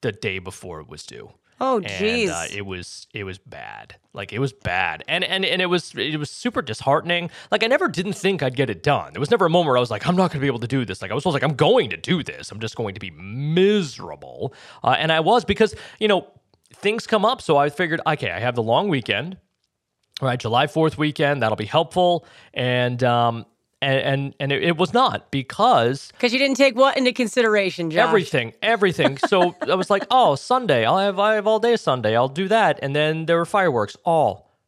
the 0.01 0.11
day 0.11 0.41
before 0.41 0.81
it 0.81 0.89
was 0.89 1.05
due. 1.05 1.31
Oh, 1.59 1.77
And 1.79 1.87
jeez. 1.87 2.29
uh, 2.29 2.47
it 2.55 2.67
was 2.67 3.07
it 3.15 3.25
was 3.25 3.39
bad. 3.39 3.97
Like 4.13 4.33
it 4.33 4.39
was 4.39 4.53
bad, 4.53 5.05
and 5.09 5.25
and 5.25 5.45
and 5.45 5.63
it 5.63 5.67
was 5.67 5.95
it 5.97 6.19
was 6.19 6.31
super 6.31 6.61
disheartening. 6.63 7.31
Like 7.51 7.65
I 7.65 7.67
never 7.67 7.89
didn't 7.89 8.13
think 8.15 8.43
I'd 8.43 8.57
get 8.57 8.69
it 8.71 8.83
done. 8.83 9.13
There 9.15 9.21
was 9.21 9.31
never 9.31 9.47
a 9.47 9.51
moment 9.51 9.69
where 9.69 9.77
I 9.77 9.81
was 9.81 9.91
like, 9.91 10.07
I'm 10.07 10.17
not 10.17 10.31
going 10.31 10.41
to 10.41 10.45
be 10.45 10.47
able 10.47 10.59
to 10.61 10.67
do 10.67 10.85
this. 10.85 11.01
Like 11.03 11.11
I 11.11 11.15
was 11.15 11.25
like, 11.25 11.43
I'm 11.43 11.55
going 11.55 11.91
to 11.91 11.97
do 11.97 12.23
this. 12.23 12.51
I'm 12.53 12.61
just 12.61 12.77
going 12.77 12.95
to 12.95 13.01
be 13.01 13.11
miserable, 13.11 14.55
uh, 14.85 14.97
and 14.99 15.11
I 15.13 15.21
was 15.21 15.45
because 15.45 15.75
you 15.99 16.09
know 16.09 16.27
things 16.75 17.07
come 17.07 17.25
up. 17.25 17.41
So 17.41 17.57
I 17.57 17.69
figured, 17.71 18.01
okay, 18.07 18.31
I 18.31 18.39
have 18.41 18.55
the 18.55 18.63
long 18.63 18.89
weekend, 18.89 19.37
right? 20.21 20.39
July 20.39 20.67
Fourth 20.67 20.99
weekend. 20.99 21.43
That'll 21.43 21.57
be 21.57 21.65
helpful, 21.67 22.27
and 22.55 23.03
um 23.05 23.47
and 23.87 24.01
and, 24.01 24.35
and 24.41 24.53
it, 24.53 24.63
it 24.65 24.77
was 24.77 24.93
not 24.93 25.31
because 25.31 26.11
Because 26.13 26.33
you 26.33 26.39
didn't 26.39 26.57
take 26.57 26.75
what 26.75 26.97
into 26.97 27.13
consideration, 27.13 27.91
Josh? 27.91 28.07
Everything, 28.09 28.53
everything. 28.63 29.19
So 29.29 29.55
I 29.61 29.75
was 29.75 29.91
like, 29.91 30.05
oh, 30.11 30.35
Sunday. 30.35 30.85
I'll 30.85 30.99
have 30.99 31.19
I 31.19 31.35
have 31.35 31.47
all 31.47 31.59
day 31.59 31.77
Sunday. 31.77 32.17
I'll 32.17 32.29
do 32.29 32.49
that. 32.49 32.79
And 32.83 32.95
then 32.95 33.27
there 33.27 33.37
were 33.37 33.47
fireworks 33.47 33.97
all 34.05 34.59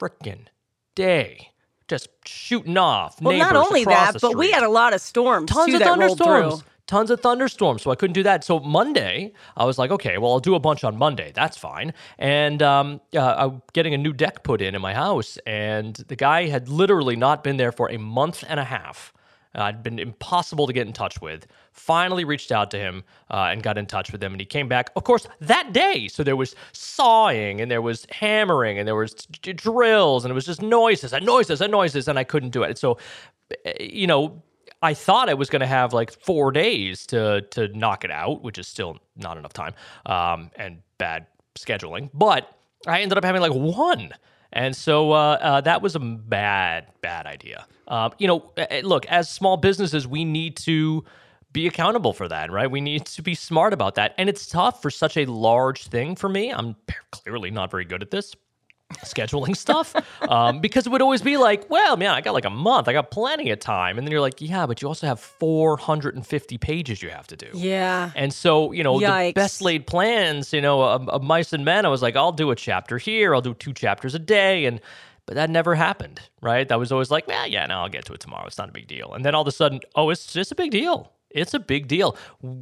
frickin' 0.00 0.46
day, 0.94 1.50
just 1.88 2.08
shooting 2.24 2.76
off. 2.76 3.20
Well, 3.20 3.36
not 3.36 3.56
only 3.56 3.84
that, 3.84 4.16
but 4.20 4.36
we 4.36 4.50
had 4.50 4.62
a 4.62 4.68
lot 4.68 4.92
of 4.94 5.00
storms 5.00 5.50
tons 5.50 5.70
too 5.70 5.76
of 5.76 5.82
thunderstorms. 5.82 6.64
Tons 6.88 7.10
of 7.10 7.20
thunderstorms, 7.20 7.82
so 7.82 7.90
I 7.90 7.96
couldn't 7.96 8.14
do 8.14 8.22
that. 8.22 8.42
So 8.44 8.60
Monday, 8.60 9.34
I 9.58 9.66
was 9.66 9.76
like, 9.76 9.90
okay, 9.90 10.16
well, 10.16 10.32
I'll 10.32 10.40
do 10.40 10.54
a 10.54 10.58
bunch 10.58 10.84
on 10.84 10.96
Monday. 10.96 11.32
That's 11.34 11.58
fine. 11.58 11.92
And 12.18 12.62
um, 12.62 13.02
uh, 13.14 13.34
I'm 13.36 13.62
getting 13.74 13.92
a 13.92 13.98
new 13.98 14.14
deck 14.14 14.42
put 14.42 14.62
in 14.62 14.74
in 14.74 14.80
my 14.80 14.94
house, 14.94 15.36
and 15.46 15.94
the 16.08 16.16
guy 16.16 16.46
had 16.46 16.70
literally 16.70 17.14
not 17.14 17.44
been 17.44 17.58
there 17.58 17.72
for 17.72 17.90
a 17.90 17.98
month 17.98 18.42
and 18.48 18.58
a 18.58 18.64
half. 18.64 19.12
Uh, 19.54 19.64
I'd 19.64 19.82
been 19.82 19.98
impossible 19.98 20.66
to 20.66 20.72
get 20.72 20.86
in 20.86 20.94
touch 20.94 21.20
with. 21.20 21.46
Finally, 21.72 22.24
reached 22.24 22.52
out 22.52 22.70
to 22.70 22.78
him 22.78 23.04
uh, 23.30 23.48
and 23.50 23.62
got 23.62 23.76
in 23.76 23.84
touch 23.84 24.10
with 24.10 24.22
him, 24.22 24.32
and 24.32 24.40
he 24.40 24.46
came 24.46 24.66
back. 24.66 24.90
Of 24.96 25.04
course, 25.04 25.26
that 25.40 25.74
day. 25.74 26.08
So 26.08 26.24
there 26.24 26.36
was 26.36 26.54
sawing, 26.72 27.60
and 27.60 27.70
there 27.70 27.82
was 27.82 28.06
hammering, 28.10 28.78
and 28.78 28.88
there 28.88 28.96
was 28.96 29.12
d- 29.12 29.52
drills, 29.52 30.24
and 30.24 30.32
it 30.32 30.34
was 30.34 30.46
just 30.46 30.62
noises 30.62 31.12
and 31.12 31.26
noises 31.26 31.60
and 31.60 31.70
noises, 31.70 32.08
and 32.08 32.18
I 32.18 32.24
couldn't 32.24 32.50
do 32.50 32.62
it. 32.62 32.78
So, 32.78 32.96
uh, 33.66 33.72
you 33.78 34.06
know, 34.06 34.42
I 34.82 34.94
thought 34.94 35.28
I 35.28 35.34
was 35.34 35.50
going 35.50 35.60
to 35.60 35.66
have 35.66 35.92
like 35.92 36.12
four 36.12 36.52
days 36.52 37.06
to 37.06 37.42
to 37.50 37.68
knock 37.76 38.04
it 38.04 38.10
out, 38.10 38.42
which 38.42 38.58
is 38.58 38.68
still 38.68 38.98
not 39.16 39.36
enough 39.36 39.52
time, 39.52 39.74
um, 40.06 40.50
and 40.56 40.78
bad 40.98 41.26
scheduling. 41.56 42.10
But 42.14 42.52
I 42.86 43.00
ended 43.00 43.18
up 43.18 43.24
having 43.24 43.40
like 43.42 43.52
one, 43.52 44.12
and 44.52 44.74
so 44.76 45.12
uh, 45.12 45.38
uh, 45.40 45.60
that 45.62 45.82
was 45.82 45.96
a 45.96 46.00
bad 46.00 46.86
bad 47.00 47.26
idea. 47.26 47.66
Um, 47.88 48.12
you 48.18 48.28
know, 48.28 48.52
look, 48.82 49.06
as 49.06 49.28
small 49.28 49.56
businesses, 49.56 50.06
we 50.06 50.24
need 50.24 50.56
to 50.58 51.04
be 51.52 51.66
accountable 51.66 52.12
for 52.12 52.28
that, 52.28 52.52
right? 52.52 52.70
We 52.70 52.80
need 52.80 53.06
to 53.06 53.22
be 53.22 53.34
smart 53.34 53.72
about 53.72 53.96
that, 53.96 54.14
and 54.16 54.28
it's 54.28 54.46
tough 54.46 54.80
for 54.80 54.90
such 54.90 55.16
a 55.16 55.24
large 55.24 55.86
thing 55.88 56.14
for 56.14 56.28
me. 56.28 56.52
I'm 56.52 56.76
clearly 57.10 57.50
not 57.50 57.70
very 57.70 57.84
good 57.84 58.02
at 58.02 58.10
this 58.10 58.34
scheduling 59.04 59.56
stuff 59.56 59.94
um, 60.28 60.60
because 60.60 60.86
it 60.86 60.90
would 60.90 61.02
always 61.02 61.22
be 61.22 61.36
like, 61.36 61.68
well, 61.70 61.96
man, 61.96 62.10
I 62.10 62.20
got 62.20 62.34
like 62.34 62.44
a 62.44 62.50
month, 62.50 62.88
I 62.88 62.92
got 62.92 63.10
plenty 63.10 63.50
of 63.50 63.58
time, 63.60 63.98
and 63.98 64.06
then 64.06 64.12
you're 64.12 64.20
like, 64.20 64.40
yeah, 64.40 64.66
but 64.66 64.82
you 64.82 64.88
also 64.88 65.06
have 65.06 65.20
450 65.20 66.58
pages 66.58 67.02
you 67.02 67.10
have 67.10 67.26
to 67.28 67.36
do. 67.36 67.48
Yeah. 67.54 68.10
And 68.14 68.32
so, 68.32 68.72
you 68.72 68.82
know, 68.82 68.98
the 68.98 69.32
best 69.32 69.60
laid 69.62 69.86
plans, 69.86 70.52
you 70.52 70.60
know, 70.60 70.82
of, 70.82 71.08
of 71.08 71.22
mice 71.22 71.52
and 71.52 71.64
men, 71.64 71.84
I 71.84 71.88
was 71.88 72.02
like, 72.02 72.16
I'll 72.16 72.32
do 72.32 72.50
a 72.50 72.56
chapter 72.56 72.98
here, 72.98 73.34
I'll 73.34 73.40
do 73.40 73.54
two 73.54 73.72
chapters 73.72 74.14
a 74.14 74.18
day, 74.18 74.64
and 74.64 74.80
but 75.28 75.34
that 75.34 75.50
never 75.50 75.74
happened, 75.74 76.22
right? 76.40 76.66
That 76.66 76.78
was 76.78 76.90
always 76.90 77.10
like, 77.10 77.28
well, 77.28 77.46
yeah, 77.46 77.66
no, 77.66 77.80
I'll 77.80 77.90
get 77.90 78.06
to 78.06 78.14
it 78.14 78.20
tomorrow. 78.20 78.46
It's 78.46 78.56
not 78.56 78.70
a 78.70 78.72
big 78.72 78.86
deal. 78.86 79.12
And 79.12 79.26
then 79.26 79.34
all 79.34 79.42
of 79.42 79.48
a 79.48 79.52
sudden, 79.52 79.80
oh, 79.94 80.08
it's 80.08 80.32
just 80.32 80.50
a 80.52 80.54
big 80.54 80.70
deal. 80.70 81.12
It's 81.28 81.52
a 81.52 81.58
big 81.58 81.86
deal. 81.86 82.16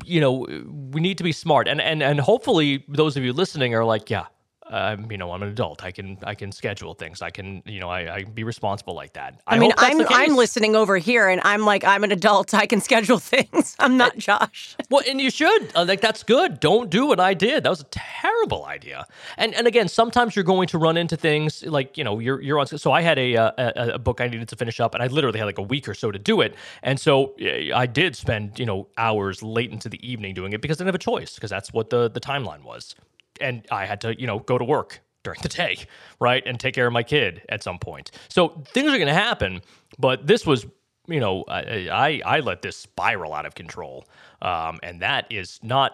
You 0.05 0.21
know, 0.21 0.47
we 0.91 1.01
need 1.01 1.17
to 1.19 1.25
be 1.25 1.31
smart, 1.31 1.69
and 1.69 1.81
and 1.81 2.03
and 2.03 2.19
hopefully, 2.19 2.85
those 2.89 3.17
of 3.17 3.23
you 3.23 3.33
listening 3.33 3.73
are 3.75 3.85
like, 3.85 4.11
yeah, 4.11 4.27
um, 4.71 5.11
you 5.11 5.19
know, 5.19 5.33
I'm 5.33 5.43
an 5.43 5.49
adult. 5.49 5.85
I 5.85 5.93
can 5.93 6.19
I 6.25 6.35
can 6.35 6.51
schedule 6.51 6.95
things. 6.95 7.23
I 7.23 7.31
can 7.31 7.63
you 7.65 7.81
know 7.81 7.89
I, 7.89 8.17
I 8.17 8.23
can 8.25 8.33
be 8.33 8.45
responsible 8.45 8.95
like 8.95 9.13
that. 9.13 9.41
I, 9.47 9.59
mean, 9.59 9.73
I'm 9.79 10.01
I'm 10.09 10.37
listening 10.37 10.75
over 10.75 10.97
here, 10.97 11.29
and 11.29 11.41
I'm 11.45 11.63
like, 11.63 11.85
I'm 11.85 12.05
an 12.05 12.13
adult. 12.13 12.53
I 12.55 12.67
can 12.67 12.81
schedule 12.81 13.19
things. 13.19 13.77
I'm 13.79 13.97
not 13.97 14.17
Josh. 14.17 14.77
Well, 14.89 15.03
and 15.09 15.21
you 15.21 15.31
should. 15.31 15.73
Uh, 15.75 15.85
like 15.85 16.01
that's 16.01 16.23
good. 16.23 16.61
Don't 16.61 16.91
do 16.91 17.07
what 17.07 17.19
I 17.19 17.35
did. 17.35 17.65
That 17.65 17.71
was 17.71 17.81
a 17.81 17.87
terrible 17.91 18.65
idea. 18.67 19.05
And 19.37 19.53
and 19.55 19.67
again, 19.67 19.89
sometimes 19.89 20.37
you're 20.37 20.45
going 20.45 20.69
to 20.69 20.79
run 20.79 20.97
into 20.97 21.17
things 21.17 21.65
like 21.65 21.99
you 21.99 22.05
know 22.05 22.19
you're 22.21 22.41
you're 22.41 22.59
on. 22.59 22.67
So 22.67 22.93
I 22.93 23.01
had 23.03 23.19
a 23.19 23.37
uh, 23.37 23.51
a, 23.59 23.89
a 23.95 23.99
book 23.99 24.21
I 24.21 24.29
needed 24.29 24.49
to 24.49 24.57
finish 24.57 24.79
up, 24.79 24.95
and 24.95 25.03
I 25.03 25.09
literally 25.09 25.39
had 25.39 25.45
like 25.45 25.59
a 25.59 25.63
week 25.63 25.89
or 25.89 25.95
so 25.95 26.11
to 26.13 26.19
do 26.19 26.41
it. 26.41 26.55
And 26.83 27.01
so 27.01 27.35
uh, 27.41 27.77
I 27.77 27.87
did 27.87 28.15
spend 28.15 28.59
you 28.59 28.67
know 28.67 28.87
hours 28.97 29.43
late 29.43 29.73
into 29.73 29.89
the 29.89 30.09
evening 30.09 30.35
doing 30.35 30.53
it 30.53 30.61
because 30.61 30.77
I 30.79 30.85
didn't 30.85 30.89
have 30.89 30.95
a 30.97 30.99
choice 30.99 31.35
because 31.35 31.51
that's 31.51 31.73
what 31.73 31.91
the 31.91 32.09
the 32.09 32.21
timeline 32.21 32.63
was, 32.63 32.95
and 33.41 33.67
I 33.71 33.87
had 33.87 34.01
to 34.03 34.19
you 34.19 34.27
know 34.27 34.41
go 34.41 34.59
to 34.59 34.65
work 34.65 35.01
during 35.23 35.41
the 35.43 35.49
day, 35.49 35.79
right, 36.21 36.43
and 36.47 36.59
take 36.61 36.75
care 36.75 36.87
of 36.87 36.93
my 36.93 37.03
kid 37.03 37.43
at 37.49 37.63
some 37.63 37.79
point. 37.79 38.11
So 38.29 38.63
things 38.69 38.93
are 38.93 38.99
going 38.99 39.09
to 39.09 39.15
happen, 39.15 39.61
but 39.99 40.27
this 40.27 40.47
was 40.47 40.67
you 41.09 41.21
know, 41.21 41.45
I, 41.49 41.89
I 41.89 42.21
I 42.25 42.41
let 42.41 42.63
this 42.63 42.77
spiral 42.77 43.33
out 43.33 43.47
of 43.47 43.55
control, 43.55 44.07
um, 44.43 44.79
and 44.83 45.01
that 45.03 45.27
is 45.31 45.61
not 45.63 45.93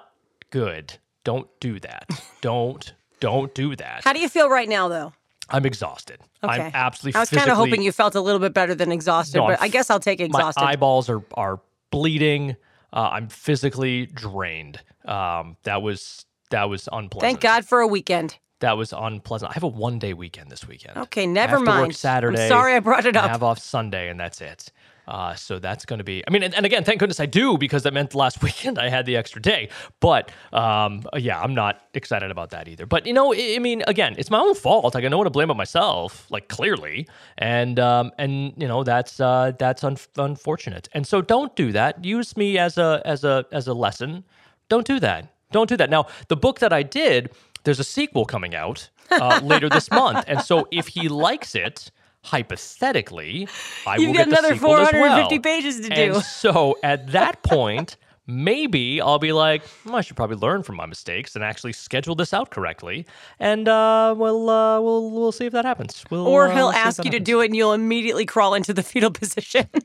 good. 0.50 0.94
Don't 1.25 1.49
do 1.61 1.78
that. 1.80 2.08
don't 2.40 2.92
don't 3.20 3.54
do 3.54 3.76
that. 3.76 4.02
How 4.04 4.12
do 4.12 4.20
you 4.20 4.28
feel 4.28 4.49
right 4.49 4.68
now, 4.68 4.88
though? 4.88 5.12
I'm 5.49 5.66
exhausted. 5.66 6.20
Okay. 6.42 6.52
I'm 6.54 6.70
absolutely. 6.75 7.18
I 7.18 7.20
was 7.20 7.30
kind 7.30 7.50
of 7.50 7.56
hoping 7.56 7.82
you 7.82 7.92
felt 7.92 8.14
a 8.14 8.20
little 8.20 8.40
bit 8.40 8.54
better 8.54 8.75
than 8.75 8.90
exhausted, 8.90 9.38
No, 9.38 9.46
but 9.49 9.61
I 9.61 9.68
guess 9.68 9.90
I'll 9.90 10.00
take 10.00 10.20
exhausted. 10.20 10.61
My 10.61 10.72
eyeballs 10.72 11.08
are 11.08 11.22
are 11.34 11.61
bleeding. 11.90 12.56
Uh, 12.92 13.11
I'm 13.12 13.28
physically 13.28 14.06
drained. 14.06 14.80
Um, 15.04 15.56
that 15.62 15.82
was 15.82 16.26
that 16.52 16.68
was 16.71 16.88
unpleasant. 16.92 17.21
Thank 17.21 17.40
God 17.40 17.66
for 17.66 17.80
a 17.80 17.87
weekend. 17.87 18.38
That 18.61 18.76
was 18.76 18.92
unpleasant. 18.97 19.50
I 19.50 19.54
have 19.54 19.64
a 19.64 19.68
one 19.68 19.99
day 19.99 20.14
weekend 20.14 20.50
this 20.50 20.66
weekend. 20.68 20.97
Okay, 20.97 21.25
I 21.25 21.26
never 21.26 21.50
have 21.50 21.59
to 21.59 21.61
work 21.62 21.66
mind. 21.66 21.85
I'm 21.87 21.92
Saturday. 21.92 22.49
sorry 22.49 22.75
I 22.75 22.80
brought 22.80 23.04
it 23.06 23.16
up. 23.16 23.25
I 23.25 23.28
have 23.28 23.42
off 23.42 23.59
Sunday, 23.59 24.09
and 24.09 24.21
that's 24.21 24.40
it. 24.40 24.71
Uh, 25.09 25.35
so 25.35 25.59
that's 25.59 25.85
going 25.85 25.99
to 25.99 26.04
be. 26.04 26.23
I 26.26 26.30
mean, 26.30 26.44
and, 26.44 26.54
and 26.54 26.64
again, 26.64 26.85
thank 26.85 27.00
goodness 27.00 27.18
I 27.18 27.26
do 27.26 27.59
because 27.59 27.82
that 27.82 27.92
meant 27.92 28.14
last 28.14 28.40
weekend 28.42 28.78
I 28.78 28.88
had 28.88 29.04
the 29.04 29.16
extra 29.16 29.42
day. 29.42 29.68
But 29.99 30.30
um, 30.52 31.02
yeah, 31.16 31.40
I'm 31.40 31.54
not 31.54 31.82
excited 31.94 32.30
about 32.30 32.50
that 32.50 32.68
either. 32.68 32.87
But 32.87 33.06
you 33.06 33.12
know, 33.12 33.35
I, 33.35 33.54
I 33.56 33.59
mean, 33.59 33.82
again, 33.88 34.14
it's 34.16 34.30
my 34.30 34.38
own 34.38 34.54
fault. 34.54 34.94
Like 34.94 35.04
I 35.04 35.09
know 35.09 35.18
what 35.18 35.25
to 35.25 35.30
blame 35.30 35.50
it 35.50 35.54
myself, 35.54 36.30
like 36.30 36.49
clearly, 36.49 37.09
and 37.38 37.80
um, 37.80 38.12
and 38.18 38.54
you 38.56 38.68
know 38.68 38.85
that's 38.85 39.18
uh, 39.18 39.52
that's 39.59 39.82
un- 39.82 39.97
unfortunate. 40.16 40.88
And 40.92 41.06
so 41.06 41.21
don't 41.21 41.54
do 41.56 41.73
that. 41.73 42.04
Use 42.04 42.37
me 42.37 42.59
as 42.59 42.78
a 42.78 43.02
as 43.04 43.25
a 43.25 43.44
as 43.50 43.66
a 43.66 43.75
lesson. 43.75 44.25
Don't 44.68 44.87
do 44.87 45.00
that. 45.00 45.35
Don't 45.52 45.68
do 45.68 45.76
that. 45.76 45.90
Now, 45.90 46.06
the 46.28 46.37
book 46.37 46.59
that 46.61 46.73
I 46.73 46.82
did, 46.82 47.30
there's 47.64 47.78
a 47.80 47.85
sequel 47.85 48.25
coming 48.25 48.54
out 48.54 48.88
uh, 49.11 49.40
later 49.44 49.68
this 49.68 49.90
month, 49.90 50.25
and 50.26 50.40
so 50.40 50.66
if 50.73 50.88
he 50.88 51.09
likes 51.09 51.54
it, 51.54 51.90
hypothetically, 52.25 53.49
I 53.87 53.97
You've 53.97 54.09
will 54.09 54.14
get 54.14 54.28
the 54.28 54.38
another 54.38 54.54
sequel 54.54 54.76
as 54.76 54.90
450 54.90 55.35
well. 55.35 55.42
pages 55.42 55.80
to 55.80 55.92
And 55.92 56.14
do. 56.14 56.21
so 56.21 56.78
at 56.82 57.09
that 57.12 57.42
point, 57.42 57.97
maybe 58.26 59.00
I'll 59.00 59.18
be 59.18 59.32
like, 59.32 59.64
"Hmm, 59.85 59.94
I 59.97 60.00
should 60.00 60.16
probably 60.16 60.37
learn 60.37 60.62
from 60.62 60.76
my 60.76 60.87
mistakes 60.87 61.35
and 61.35 61.42
actually 61.44 61.73
schedule 61.73 62.14
this 62.14 62.32
out 62.32 62.50
correctly, 62.50 63.06
and 63.40 63.68
uh, 63.68 64.14
we'll 64.16 64.49
uh, 64.49 64.80
we'll 64.80 65.11
we'll 65.11 65.32
see 65.32 65.47
if 65.47 65.52
that 65.52 65.64
happens. 65.64 66.04
We'll, 66.11 66.26
Or 66.26 66.47
uh, 66.47 66.54
he'll 66.54 66.66
we'll 66.66 66.71
if 66.71 66.76
ask 66.76 67.04
you 67.04 67.11
to 67.11 67.21
do 67.21 67.40
it 67.40 67.47
and 67.47 67.56
you'll 67.56 67.73
immediately 67.73 68.25
crawl 68.26 68.54
into 68.54 68.73
the 68.73 68.82
fetal 68.90 69.11
position. 69.11 69.66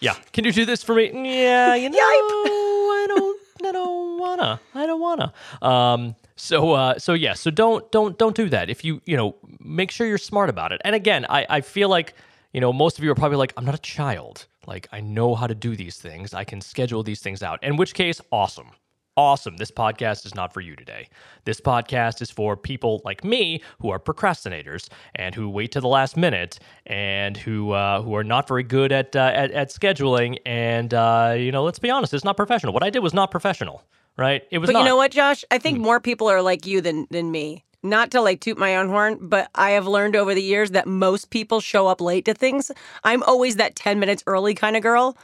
Yeah, 0.00 0.14
can 0.32 0.44
you 0.44 0.52
do 0.52 0.64
this 0.64 0.82
for 0.82 0.94
me? 0.94 1.10
Yeah, 1.14 1.74
you 1.74 1.88
know, 1.90 1.96
Yipe. 1.96 2.46
I 2.48 3.06
don't, 3.08 3.40
I 3.66 3.72
don't 3.72 4.18
wanna, 4.18 4.60
I 4.74 4.86
don't 4.86 5.00
wanna. 5.00 5.32
Um, 5.60 6.16
so, 6.36 6.72
uh, 6.72 6.98
so 6.98 7.12
yeah, 7.12 7.34
so 7.34 7.50
don't, 7.50 7.90
don't, 7.92 8.18
don't 8.18 8.34
do 8.34 8.48
that. 8.48 8.70
If 8.70 8.84
you, 8.84 9.00
you 9.04 9.16
know, 9.16 9.36
make 9.60 9.90
sure 9.90 10.06
you're 10.06 10.18
smart 10.18 10.50
about 10.50 10.72
it. 10.72 10.80
And 10.84 10.94
again, 10.94 11.26
I, 11.28 11.46
I 11.48 11.60
feel 11.60 11.88
like, 11.88 12.14
you 12.52 12.60
know, 12.60 12.72
most 12.72 12.98
of 12.98 13.04
you 13.04 13.10
are 13.10 13.14
probably 13.14 13.38
like, 13.38 13.52
I'm 13.56 13.64
not 13.64 13.74
a 13.74 13.78
child. 13.78 14.46
Like, 14.66 14.88
I 14.92 15.00
know 15.00 15.34
how 15.34 15.46
to 15.46 15.54
do 15.54 15.74
these 15.76 15.96
things. 15.96 16.34
I 16.34 16.44
can 16.44 16.60
schedule 16.60 17.02
these 17.02 17.20
things 17.20 17.42
out. 17.42 17.62
In 17.62 17.76
which 17.76 17.94
case, 17.94 18.20
awesome. 18.30 18.70
Awesome. 19.16 19.58
This 19.58 19.70
podcast 19.70 20.24
is 20.24 20.34
not 20.34 20.54
for 20.54 20.62
you 20.62 20.74
today. 20.74 21.06
This 21.44 21.60
podcast 21.60 22.22
is 22.22 22.30
for 22.30 22.56
people 22.56 23.02
like 23.04 23.24
me 23.24 23.62
who 23.80 23.90
are 23.90 23.98
procrastinators 23.98 24.88
and 25.14 25.34
who 25.34 25.50
wait 25.50 25.70
to 25.72 25.80
the 25.80 25.88
last 25.88 26.16
minute 26.16 26.58
and 26.86 27.36
who 27.36 27.72
uh, 27.72 28.00
who 28.00 28.14
are 28.14 28.24
not 28.24 28.48
very 28.48 28.62
good 28.62 28.90
at 28.90 29.14
uh, 29.14 29.30
at, 29.34 29.50
at 29.50 29.68
scheduling. 29.68 30.38
And 30.46 30.94
uh, 30.94 31.34
you 31.36 31.52
know, 31.52 31.62
let's 31.62 31.78
be 31.78 31.90
honest, 31.90 32.14
it's 32.14 32.24
not 32.24 32.38
professional. 32.38 32.72
What 32.72 32.82
I 32.82 32.88
did 32.88 33.00
was 33.00 33.12
not 33.12 33.30
professional, 33.30 33.84
right? 34.16 34.44
It 34.50 34.58
was 34.58 34.68
But 34.68 34.72
not. 34.72 34.78
you 34.78 34.84
know 34.86 34.96
what, 34.96 35.10
Josh? 35.10 35.44
I 35.50 35.58
think 35.58 35.78
more 35.78 36.00
people 36.00 36.28
are 36.28 36.40
like 36.40 36.64
you 36.64 36.80
than 36.80 37.06
than 37.10 37.30
me. 37.30 37.64
Not 37.82 38.12
to 38.12 38.20
like 38.22 38.40
toot 38.40 38.56
my 38.56 38.76
own 38.76 38.88
horn, 38.88 39.18
but 39.20 39.50
I 39.54 39.72
have 39.72 39.86
learned 39.86 40.16
over 40.16 40.34
the 40.34 40.42
years 40.42 40.70
that 40.70 40.86
most 40.86 41.28
people 41.28 41.60
show 41.60 41.86
up 41.86 42.00
late 42.00 42.24
to 42.24 42.32
things. 42.32 42.70
I'm 43.04 43.22
always 43.24 43.56
that 43.56 43.74
10 43.76 43.98
minutes 43.98 44.22
early 44.26 44.54
kind 44.54 44.76
of 44.76 44.82
girl. 44.82 45.18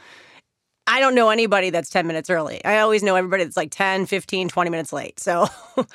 I 0.89 0.99
don't 0.99 1.13
know 1.13 1.29
anybody 1.29 1.69
that's 1.69 1.91
10 1.91 2.07
minutes 2.07 2.31
early. 2.31 2.65
I 2.65 2.79
always 2.79 3.03
know 3.03 3.15
everybody 3.15 3.43
that's 3.43 3.55
like 3.55 3.69
10, 3.69 4.07
15, 4.07 4.49
20 4.49 4.69
minutes 4.71 4.91
late. 4.91 5.19
So 5.19 5.47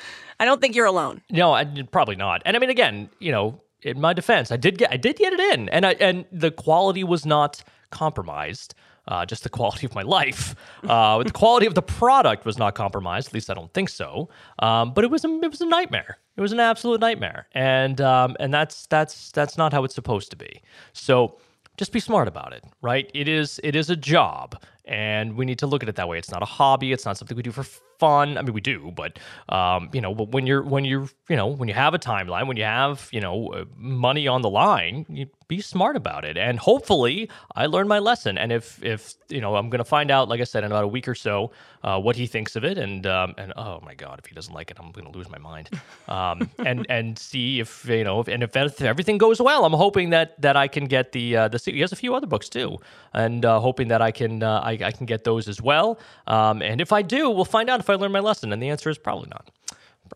I 0.40 0.44
don't 0.44 0.60
think 0.60 0.76
you're 0.76 0.86
alone. 0.86 1.20
No, 1.30 1.52
I, 1.52 1.64
probably 1.90 2.14
not. 2.14 2.42
And 2.46 2.56
I 2.56 2.60
mean, 2.60 2.70
again, 2.70 3.10
you 3.18 3.32
know, 3.32 3.60
in 3.82 4.00
my 4.00 4.12
defense, 4.12 4.52
I 4.52 4.56
did 4.56 4.78
get 4.78 4.92
I 4.92 4.96
did 4.96 5.16
get 5.16 5.32
it 5.32 5.40
in, 5.40 5.68
and 5.68 5.84
I 5.84 5.90
and 6.00 6.24
the 6.32 6.50
quality 6.50 7.04
was 7.04 7.26
not 7.26 7.62
compromised. 7.90 8.74
Uh, 9.06 9.26
just 9.26 9.42
the 9.42 9.50
quality 9.50 9.84
of 9.84 9.94
my 9.94 10.00
life, 10.00 10.54
uh, 10.88 11.22
the 11.22 11.30
quality 11.30 11.66
of 11.66 11.74
the 11.74 11.82
product 11.82 12.46
was 12.46 12.56
not 12.56 12.74
compromised. 12.74 13.28
At 13.28 13.34
least 13.34 13.50
I 13.50 13.54
don't 13.54 13.70
think 13.74 13.90
so. 13.90 14.30
Um, 14.60 14.94
but 14.94 15.04
it 15.04 15.10
was 15.10 15.22
a 15.26 15.28
it 15.42 15.50
was 15.50 15.60
a 15.60 15.66
nightmare. 15.66 16.16
It 16.38 16.40
was 16.40 16.52
an 16.52 16.60
absolute 16.60 17.00
nightmare, 17.00 17.46
and 17.52 18.00
um, 18.00 18.36
and 18.40 18.54
that's 18.54 18.86
that's 18.86 19.30
that's 19.32 19.58
not 19.58 19.74
how 19.74 19.84
it's 19.84 19.94
supposed 19.94 20.30
to 20.30 20.36
be. 20.36 20.62
So 20.94 21.36
just 21.76 21.92
be 21.92 22.00
smart 22.00 22.28
about 22.28 22.52
it, 22.52 22.64
right? 22.82 23.10
It 23.14 23.28
is 23.28 23.60
it 23.62 23.76
is 23.76 23.90
a 23.90 23.96
job, 23.96 24.62
and 24.86 25.36
we 25.36 25.44
need 25.44 25.58
to 25.60 25.66
look 25.66 25.82
at 25.82 25.88
it 25.88 25.96
that 25.96 26.08
way. 26.08 26.18
It's 26.18 26.30
not 26.30 26.42
a 26.42 26.46
hobby. 26.46 26.92
It's 26.92 27.04
not 27.04 27.16
something 27.16 27.36
we 27.36 27.42
do 27.42 27.52
for 27.52 27.64
fun. 27.98 28.36
I 28.36 28.42
mean, 28.42 28.52
we 28.52 28.60
do, 28.60 28.92
but 28.94 29.18
um, 29.48 29.88
you 29.92 30.00
know, 30.00 30.14
but 30.14 30.28
when 30.30 30.46
you're 30.46 30.62
when 30.62 30.84
you're 30.84 31.08
you 31.28 31.36
know 31.36 31.46
when 31.46 31.68
you 31.68 31.74
have 31.74 31.94
a 31.94 31.98
timeline, 31.98 32.46
when 32.46 32.56
you 32.56 32.64
have 32.64 33.08
you 33.12 33.20
know 33.20 33.52
uh, 33.52 33.64
money 33.76 34.28
on 34.28 34.42
the 34.42 34.50
line, 34.50 35.06
you 35.08 35.26
be 35.48 35.60
smart 35.60 35.96
about 35.96 36.24
it. 36.24 36.36
And 36.36 36.58
hopefully, 36.58 37.28
I 37.54 37.66
learned 37.66 37.88
my 37.88 37.98
lesson. 37.98 38.38
And 38.38 38.52
if 38.52 38.82
if 38.82 39.14
you 39.28 39.40
know, 39.40 39.56
I'm 39.56 39.70
gonna 39.70 39.84
find 39.84 40.10
out, 40.10 40.28
like 40.28 40.40
I 40.40 40.44
said, 40.44 40.64
in 40.64 40.72
about 40.72 40.84
a 40.84 40.88
week 40.88 41.08
or 41.08 41.14
so, 41.14 41.52
uh, 41.82 42.00
what 42.00 42.16
he 42.16 42.26
thinks 42.26 42.56
of 42.56 42.64
it. 42.64 42.78
And 42.78 43.06
um, 43.06 43.34
and 43.38 43.52
oh 43.56 43.80
my 43.82 43.94
god, 43.94 44.18
if 44.18 44.26
he 44.26 44.34
doesn't 44.34 44.54
like 44.54 44.70
it, 44.70 44.78
I'm 44.80 44.90
gonna 44.92 45.10
lose 45.10 45.28
my 45.28 45.38
mind. 45.38 45.70
Um, 46.08 46.50
and 46.58 46.86
and 46.88 47.18
see 47.18 47.60
if 47.60 47.86
you 47.88 48.04
know, 48.04 48.20
if, 48.20 48.28
and 48.28 48.42
if, 48.42 48.56
if 48.56 48.82
everything 48.82 49.18
goes 49.18 49.40
well, 49.40 49.64
I'm 49.64 49.72
hoping 49.72 50.10
that 50.10 50.40
that 50.40 50.56
I 50.56 50.68
can 50.68 50.86
get 50.86 51.12
the 51.12 51.36
uh, 51.36 51.48
the. 51.48 51.60
He 51.64 51.80
has 51.80 51.92
a 51.92 51.96
few 51.96 52.14
other 52.14 52.26
books 52.26 52.48
too, 52.48 52.78
and 53.12 53.44
uh, 53.44 53.60
hoping 53.60 53.88
that 53.88 54.02
I 54.02 54.10
can 54.10 54.42
uh, 54.42 54.60
I, 54.62 54.73
I 54.82 54.90
can 54.92 55.06
get 55.06 55.24
those 55.24 55.48
as 55.48 55.60
well. 55.62 55.98
Um, 56.26 56.62
and 56.62 56.80
if 56.80 56.92
I 56.92 57.02
do, 57.02 57.30
we'll 57.30 57.44
find 57.44 57.68
out 57.70 57.80
if 57.80 57.88
I 57.90 57.94
learn 57.94 58.12
my 58.12 58.20
lesson. 58.20 58.52
And 58.52 58.62
the 58.62 58.68
answer 58.70 58.90
is 58.90 58.98
probably 58.98 59.28
not. 59.30 59.50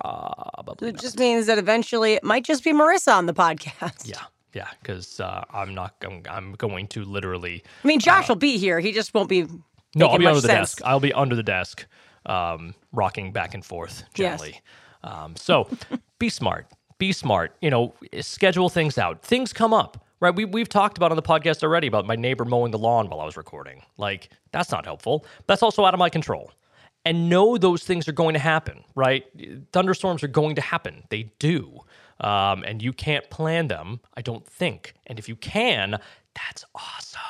Probably 0.00 0.88
It 0.88 0.92
not. 0.94 1.02
just 1.02 1.18
means 1.18 1.46
that 1.46 1.58
eventually 1.58 2.14
it 2.14 2.24
might 2.24 2.44
just 2.44 2.62
be 2.64 2.72
Marissa 2.72 3.14
on 3.14 3.26
the 3.26 3.34
podcast. 3.34 4.08
Yeah, 4.08 4.20
yeah, 4.54 4.68
because 4.82 5.20
uh, 5.20 5.44
I'm 5.52 5.74
not. 5.74 5.94
I'm, 6.04 6.22
I'm 6.28 6.52
going 6.54 6.86
to 6.88 7.04
literally. 7.04 7.62
I 7.84 7.86
mean, 7.86 8.00
Josh 8.00 8.28
will 8.28 8.36
be 8.36 8.58
here. 8.58 8.80
He 8.80 8.92
just 8.92 9.14
won't 9.14 9.28
be. 9.28 9.42
Uh, 9.44 9.46
No, 9.94 10.06
I'll 10.08 10.18
be 10.18 10.26
under 10.26 10.40
the 10.40 10.46
sense. 10.48 10.74
desk. 10.74 10.82
I'll 10.84 11.00
be 11.00 11.12
under 11.12 11.34
the 11.34 11.42
desk, 11.42 11.86
um, 12.26 12.74
rocking 12.92 13.32
back 13.32 13.54
and 13.54 13.64
forth 13.64 14.04
Yes. 14.16 14.40
gently. 14.40 14.60
Um, 15.02 15.34
so 15.36 15.68
be 16.18 16.28
smart. 16.28 16.66
Be 16.98 17.12
smart. 17.12 17.56
You 17.60 17.70
know, 17.70 17.94
schedule 18.20 18.68
things 18.68 18.98
out. 18.98 19.22
Things 19.22 19.52
come 19.52 19.72
up, 19.72 20.04
right? 20.20 20.34
We, 20.34 20.44
we've 20.44 20.68
talked 20.68 20.96
about 20.96 21.10
on 21.10 21.16
the 21.16 21.22
podcast 21.22 21.62
already 21.62 21.86
about 21.86 22.06
my 22.06 22.16
neighbor 22.16 22.44
mowing 22.44 22.70
the 22.70 22.78
lawn 22.78 23.08
while 23.08 23.20
I 23.20 23.24
was 23.24 23.36
recording. 23.36 23.82
Like, 23.96 24.30
that's 24.52 24.70
not 24.70 24.84
helpful. 24.84 25.24
That's 25.46 25.62
also 25.62 25.84
out 25.84 25.94
of 25.94 25.98
my 25.98 26.10
control. 26.10 26.52
And 27.04 27.28
know 27.30 27.56
those 27.56 27.84
things 27.84 28.08
are 28.08 28.12
going 28.12 28.34
to 28.34 28.40
happen, 28.40 28.84
right? 28.94 29.24
Thunderstorms 29.72 30.22
are 30.22 30.28
going 30.28 30.56
to 30.56 30.60
happen. 30.60 31.04
They 31.10 31.32
do. 31.38 31.80
Um, 32.20 32.64
and 32.64 32.82
you 32.82 32.92
can't 32.92 33.30
plan 33.30 33.68
them, 33.68 34.00
I 34.14 34.22
don't 34.22 34.46
think. 34.46 34.94
And 35.06 35.18
if 35.18 35.28
you 35.28 35.36
can, 35.36 35.98
that's 36.34 36.64
awesome. 36.74 37.20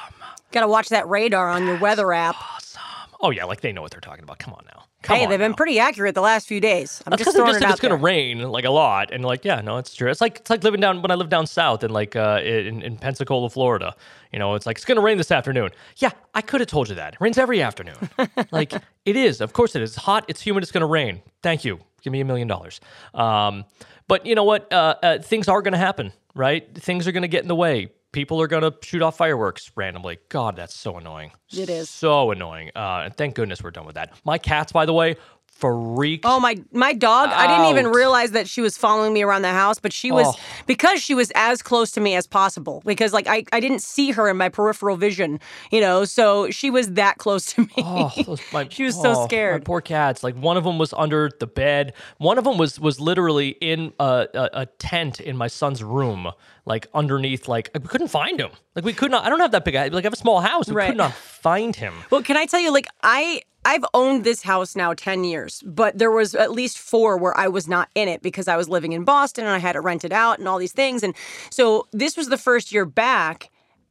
Got 0.50 0.62
to 0.62 0.68
watch 0.68 0.88
that 0.88 1.08
radar 1.08 1.50
on 1.50 1.66
your 1.66 1.78
weather 1.78 2.12
app. 2.12 2.36
Awesome. 2.36 2.82
Oh, 3.20 3.30
yeah, 3.30 3.44
like 3.44 3.60
they 3.60 3.72
know 3.72 3.82
what 3.82 3.90
they're 3.90 4.00
talking 4.00 4.24
about. 4.24 4.38
Come 4.38 4.54
on 4.54 4.64
now. 4.66 4.84
Come 5.02 5.16
Hey, 5.16 5.26
they've 5.26 5.38
been 5.38 5.54
pretty 5.54 5.78
accurate 5.78 6.16
the 6.16 6.20
last 6.20 6.48
few 6.48 6.60
days. 6.60 7.00
I'm 7.06 7.10
That's 7.10 7.22
just 7.22 7.36
throwing 7.36 7.52
just 7.52 7.62
it 7.62 7.66
out 7.66 7.70
it's 7.72 7.80
going 7.80 7.96
to 7.96 8.02
rain 8.02 8.40
like 8.40 8.64
a 8.64 8.70
lot, 8.70 9.12
and 9.12 9.24
like, 9.24 9.44
yeah, 9.44 9.60
no, 9.60 9.76
it's 9.76 9.94
true. 9.94 10.10
It's 10.10 10.20
like 10.20 10.38
it's 10.40 10.50
like 10.50 10.64
living 10.64 10.80
down 10.80 11.02
when 11.02 11.12
I 11.12 11.14
lived 11.14 11.30
down 11.30 11.46
south 11.46 11.84
in 11.84 11.92
like 11.92 12.16
uh, 12.16 12.40
in, 12.42 12.82
in 12.82 12.96
Pensacola, 12.96 13.48
Florida. 13.48 13.94
You 14.32 14.40
know, 14.40 14.54
it's 14.56 14.66
like 14.66 14.76
it's 14.76 14.84
going 14.84 14.96
to 14.96 15.02
rain 15.02 15.16
this 15.16 15.30
afternoon. 15.30 15.70
Yeah, 15.98 16.10
I 16.34 16.42
could 16.42 16.60
have 16.60 16.68
told 16.68 16.88
you 16.88 16.96
that. 16.96 17.14
It 17.14 17.20
rains 17.20 17.38
every 17.38 17.62
afternoon. 17.62 17.96
like 18.50 18.74
it 19.04 19.14
is. 19.16 19.40
Of 19.40 19.52
course 19.52 19.76
it 19.76 19.82
is. 19.82 19.90
It's 19.90 20.04
hot. 20.04 20.24
It's 20.26 20.40
humid. 20.40 20.64
It's 20.64 20.72
going 20.72 20.80
to 20.82 20.86
rain. 20.86 21.22
Thank 21.42 21.64
you. 21.64 21.78
Give 22.02 22.12
me 22.12 22.20
a 22.20 22.24
million 22.24 22.48
dollars. 22.48 22.80
Um, 23.14 23.66
but 24.08 24.26
you 24.26 24.34
know 24.34 24.44
what? 24.44 24.72
Uh, 24.72 24.96
uh, 25.02 25.18
things 25.18 25.46
are 25.48 25.62
going 25.62 25.72
to 25.72 25.78
happen, 25.78 26.12
right? 26.34 26.66
Things 26.74 27.06
are 27.06 27.12
going 27.12 27.22
to 27.22 27.28
get 27.28 27.42
in 27.42 27.48
the 27.48 27.56
way. 27.56 27.90
People 28.12 28.40
are 28.40 28.46
going 28.46 28.62
to 28.62 28.74
shoot 28.82 29.02
off 29.02 29.16
fireworks 29.18 29.70
randomly. 29.76 30.18
God, 30.30 30.56
that's 30.56 30.74
so 30.74 30.96
annoying. 30.96 31.32
It 31.52 31.68
is. 31.68 31.90
so 31.90 32.30
annoying. 32.30 32.70
Uh, 32.74 33.02
and 33.04 33.14
thank 33.16 33.34
goodness 33.34 33.62
we're 33.62 33.70
done 33.70 33.84
with 33.84 33.96
that. 33.96 34.12
My 34.24 34.38
cats, 34.38 34.72
by 34.72 34.86
the 34.86 34.94
way, 34.94 35.16
freaked. 35.58 36.24
Oh 36.26 36.40
my 36.40 36.56
my 36.72 36.92
dog! 36.92 37.30
I 37.30 37.46
didn't 37.46 37.66
even 37.76 37.88
realize 37.92 38.30
that 38.32 38.48
she 38.48 38.60
was 38.60 38.78
following 38.78 39.12
me 39.12 39.22
around 39.22 39.42
the 39.42 39.50
house, 39.52 39.78
but 39.78 39.92
she 39.92 40.10
was 40.12 40.26
Oh. 40.28 40.40
because 40.66 41.02
she 41.02 41.14
was 41.14 41.32
as 41.34 41.62
close 41.62 41.90
to 41.92 42.00
me 42.00 42.14
as 42.14 42.26
possible. 42.26 42.82
Because 42.86 43.12
like 43.12 43.26
I, 43.26 43.44
I 43.52 43.60
didn't 43.60 43.80
see 43.80 44.10
her 44.12 44.28
in 44.28 44.36
my 44.36 44.48
peripheral 44.48 44.96
vision, 44.96 45.40
you 45.70 45.80
know, 45.80 46.04
so 46.04 46.50
she 46.50 46.70
was 46.70 46.92
that 46.92 47.18
close 47.18 47.46
to 47.54 47.62
me. 47.62 47.68
Oh, 47.78 48.12
those, 48.24 48.40
my, 48.52 48.68
She 48.70 48.84
was 48.84 48.94
so 48.94 49.12
oh, 49.22 49.24
scared. 49.26 49.62
My 49.62 49.64
poor 49.64 49.80
cats. 49.80 50.22
Like 50.22 50.36
one 50.36 50.56
of 50.56 50.64
them 50.64 50.78
was 50.78 50.92
under 50.94 51.30
the 51.40 51.46
bed. 51.46 51.92
One 52.18 52.38
of 52.38 52.44
them 52.44 52.58
was 52.58 52.78
was 52.78 53.00
literally 53.00 53.50
in 53.60 53.92
a, 53.98 54.26
a, 54.34 54.50
a 54.62 54.66
tent 54.66 55.20
in 55.20 55.36
my 55.36 55.48
son's 55.48 55.82
room, 55.82 56.30
like 56.66 56.86
underneath. 56.94 57.48
Like 57.48 57.70
we 57.74 57.80
couldn't 57.88 58.08
find 58.08 58.38
him. 58.40 58.50
Like 58.74 58.84
we 58.84 58.92
could 58.92 59.10
not. 59.10 59.24
I 59.24 59.28
don't 59.28 59.40
have 59.40 59.50
that 59.52 59.64
big. 59.64 59.74
Like 59.74 59.92
I 59.92 60.00
have 60.02 60.12
a 60.12 60.16
small 60.16 60.40
house. 60.40 60.68
We 60.68 60.74
Right. 60.74 60.88
could 60.88 60.96
not 60.96 61.12
find 61.14 61.74
him. 61.74 61.94
Well, 62.10 62.22
can 62.22 62.36
I 62.36 62.46
tell 62.46 62.60
you, 62.60 62.72
like 62.72 62.86
I 63.02 63.42
I've 63.68 63.84
owned 63.92 64.24
this 64.24 64.42
house 64.42 64.74
now 64.74 64.94
ten 64.94 65.24
years, 65.24 65.62
but 65.66 65.98
there 65.98 66.10
was 66.10 66.34
at 66.34 66.52
least 66.52 66.78
four 66.78 67.18
where 67.18 67.36
I 67.36 67.48
was 67.48 67.68
not 67.68 67.90
in 67.94 68.08
it 68.08 68.22
because 68.22 68.48
I 68.48 68.56
was 68.56 68.66
living 68.66 68.92
in 68.92 69.04
Boston 69.04 69.44
and 69.44 69.52
I 69.52 69.58
had 69.58 69.76
it 69.76 69.80
rented 69.80 70.10
out 70.10 70.38
and 70.38 70.48
all 70.48 70.56
these 70.56 70.72
things, 70.72 71.02
and 71.02 71.14
so 71.50 71.86
this 71.92 72.16
was 72.16 72.30
the 72.30 72.38
first 72.38 72.72
year 72.72 72.86
back, 72.86 73.50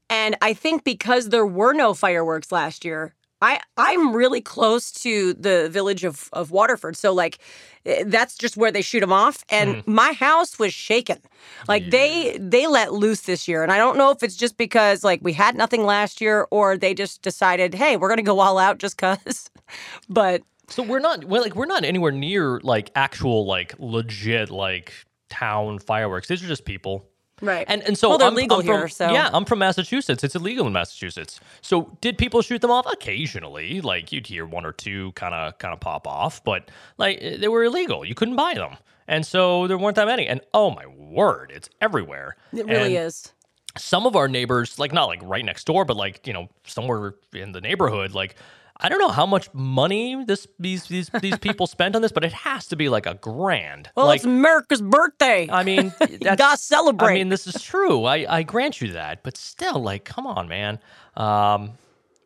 and 0.10 0.36
I 0.42 0.54
think 0.56 0.84
because 0.84 1.30
there 1.30 1.46
were 1.46 1.74
no 1.74 1.94
fireworks 1.94 2.52
last 2.52 2.84
year. 2.84 3.14
I, 3.42 3.60
I'm 3.78 4.16
really 4.16 4.42
close 4.42 4.92
to 5.04 5.34
the 5.34 5.70
village 5.70 6.04
of, 6.04 6.30
of 6.34 6.50
Waterford. 6.52 6.96
So, 6.96 7.14
like, 7.14 7.38
eh, 7.86 8.04
that's 8.08 8.36
just 8.36 8.58
where 8.58 8.72
they 8.72 8.82
shoot 8.82 9.02
them 9.02 9.14
off. 9.14 9.46
And 9.50 9.86
my 9.88 10.14
house 10.14 10.58
was 10.58 10.74
shaken. 10.74 11.20
Like, 11.68 11.90
they 11.92 12.38
they 12.40 12.66
let 12.68 12.94
loose 12.94 13.22
this 13.22 13.48
year. 13.48 13.62
And 13.64 13.72
I 13.72 13.78
don't 13.78 13.98
know 13.98 14.12
if 14.12 14.24
it's 14.24 14.36
just 14.36 14.58
because, 14.58 15.04
like, 15.04 15.20
we 15.22 15.34
had 15.34 15.56
nothing 15.56 15.86
last 15.86 16.20
year 16.20 16.48
or 16.50 16.78
they 16.78 16.94
just 16.94 17.22
decided, 17.22 17.74
hey, 17.76 17.96
we're 17.96 18.10
going 18.10 18.18
to 18.18 18.24
go 18.24 18.40
all 18.40 18.58
out 18.58 18.80
just 18.80 18.98
because. 18.98 19.50
but 20.10 20.42
So 20.70 20.84
we're 20.84 21.00
not. 21.00 21.24
We're 21.26 21.42
like 21.42 21.56
we're 21.56 21.66
not 21.66 21.86
anywhere 21.86 22.12
near 22.12 22.60
like 22.64 22.92
actual 22.96 23.46
like 23.46 23.76
legit 23.78 24.50
like 24.50 24.94
town 25.30 25.80
fireworks. 25.80 26.28
These 26.28 26.44
are 26.44 26.48
just 26.48 26.66
people. 26.66 27.08
Right. 27.42 27.66
And 27.70 27.84
and 27.84 27.98
so 27.98 28.10
Well, 28.10 28.18
they're 28.18 28.28
I'm, 28.30 28.34
legal 28.36 28.58
I'm 28.58 28.66
from, 28.66 28.78
here, 28.80 28.88
so- 28.88 29.12
yeah, 29.12 29.30
I'm 29.32 29.46
from 29.46 29.60
Massachusetts. 29.60 30.24
It's 30.24 30.36
illegal 30.36 30.66
in 30.68 30.74
Massachusetts. 30.74 31.40
So 31.62 31.96
did 32.02 32.18
people 32.18 32.42
shoot 32.42 32.62
them 32.62 32.72
off? 32.72 32.86
Occasionally, 32.92 33.82
like 33.82 34.12
you'd 34.12 34.26
hear 34.28 34.46
one 34.46 34.66
or 34.66 34.72
two 34.72 35.12
kind 35.14 35.36
of 35.36 35.58
kind 35.60 35.74
of 35.74 35.80
pop 35.80 36.08
off, 36.08 36.44
but 36.44 36.70
like 36.98 37.20
eh, 37.22 37.38
they 37.38 37.48
were 37.48 37.64
illegal. 37.64 38.04
You 38.04 38.16
couldn't 38.16 38.36
buy 38.36 38.56
them, 38.56 38.78
and 39.08 39.26
so 39.26 39.68
there 39.68 39.78
weren't 39.78 39.96
that 39.98 40.08
many. 40.08 40.28
And 40.28 40.42
oh 40.54 40.72
my 40.72 40.86
word, 40.88 41.52
it's 41.54 41.70
everywhere. 41.80 42.36
it 42.54 42.66
really 42.66 42.96
And 42.98 43.06
is. 43.08 43.32
Some 43.78 44.08
of 44.08 44.16
our 44.16 44.28
neighbors, 44.28 44.80
like 44.80 44.92
not 44.92 45.06
like 45.06 45.20
right 45.22 45.46
next 45.46 45.66
door, 45.66 45.86
but 45.86 45.96
like 45.96 46.26
you 46.26 46.34
know 46.34 46.50
somewhere 46.66 47.14
in 47.34 47.52
the 47.52 47.62
neighborhood, 47.62 48.14
like. 48.14 48.36
I 48.80 48.90
don't 48.90 49.00
know 49.00 49.10
how 49.10 49.26
much 49.26 49.52
money 49.54 50.24
this 50.26 50.48
these 50.60 50.86
these 50.86 51.10
these 51.22 51.38
people 51.40 51.68
spent 51.68 51.96
on 51.96 52.02
this, 52.02 52.12
but 52.12 52.24
it 52.24 52.34
has 52.34 52.68
to 52.68 52.76
be 52.76 52.90
like 52.90 53.06
a 53.06 53.16
grand. 53.16 53.90
Well, 53.96 54.06
like, 54.06 54.18
it's 54.18 54.26
America's 54.26 54.82
birthday. 54.82 55.50
I 55.50 55.64
mean, 55.64 55.94
that's, 56.00 56.38
gotta 56.38 56.58
celebrate. 56.58 57.12
I 57.12 57.14
mean, 57.16 57.30
this 57.30 57.48
is 57.48 57.62
true. 57.62 58.06
I, 58.06 58.38
I 58.38 58.44
grant 58.44 58.82
you 58.82 58.94
that, 58.94 59.24
but 59.24 59.36
still, 59.36 59.80
like, 59.82 60.06
come 60.06 60.28
on, 60.28 60.48
man. 60.48 60.80
Um, 61.16 61.72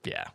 yeah. 0.03 0.25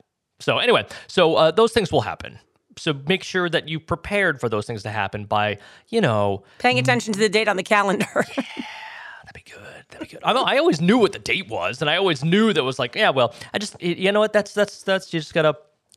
So 0.40 0.58
anyway, 0.58 0.86
so 1.06 1.34
uh, 1.36 1.50
those 1.50 1.72
things 1.72 1.92
will 1.92 2.02
happen. 2.02 2.38
So 2.78 2.94
make 3.06 3.22
sure 3.22 3.48
that 3.48 3.68
you 3.68 3.80
prepared 3.80 4.38
for 4.38 4.48
those 4.48 4.66
things 4.66 4.82
to 4.82 4.90
happen 4.90 5.24
by, 5.24 5.58
you 5.88 6.00
know, 6.00 6.44
Paying 6.58 6.78
attention 6.78 7.14
to 7.14 7.18
the 7.18 7.28
date 7.28 7.48
on 7.48 7.56
the 7.56 7.62
calendar. 7.62 8.06
that'd 8.14 9.32
be 9.32 9.42
good. 9.50 9.84
That'd 9.88 10.08
be 10.08 10.12
good. 10.12 10.20
I, 10.22 10.32
I 10.32 10.58
always 10.58 10.80
knew 10.80 10.98
what 10.98 11.12
the 11.12 11.18
date 11.18 11.48
was, 11.48 11.80
and 11.80 11.88
I 11.88 11.96
always 11.96 12.22
knew 12.22 12.52
that 12.52 12.62
was 12.64 12.78
like, 12.78 12.94
yeah, 12.94 13.10
well, 13.10 13.34
I 13.54 13.58
just, 13.58 13.80
you 13.82 14.12
know 14.12 14.20
what? 14.20 14.34
That's 14.34 14.52
that's 14.52 14.82
that's 14.82 15.12
you 15.14 15.20
just 15.20 15.32
gotta 15.32 15.56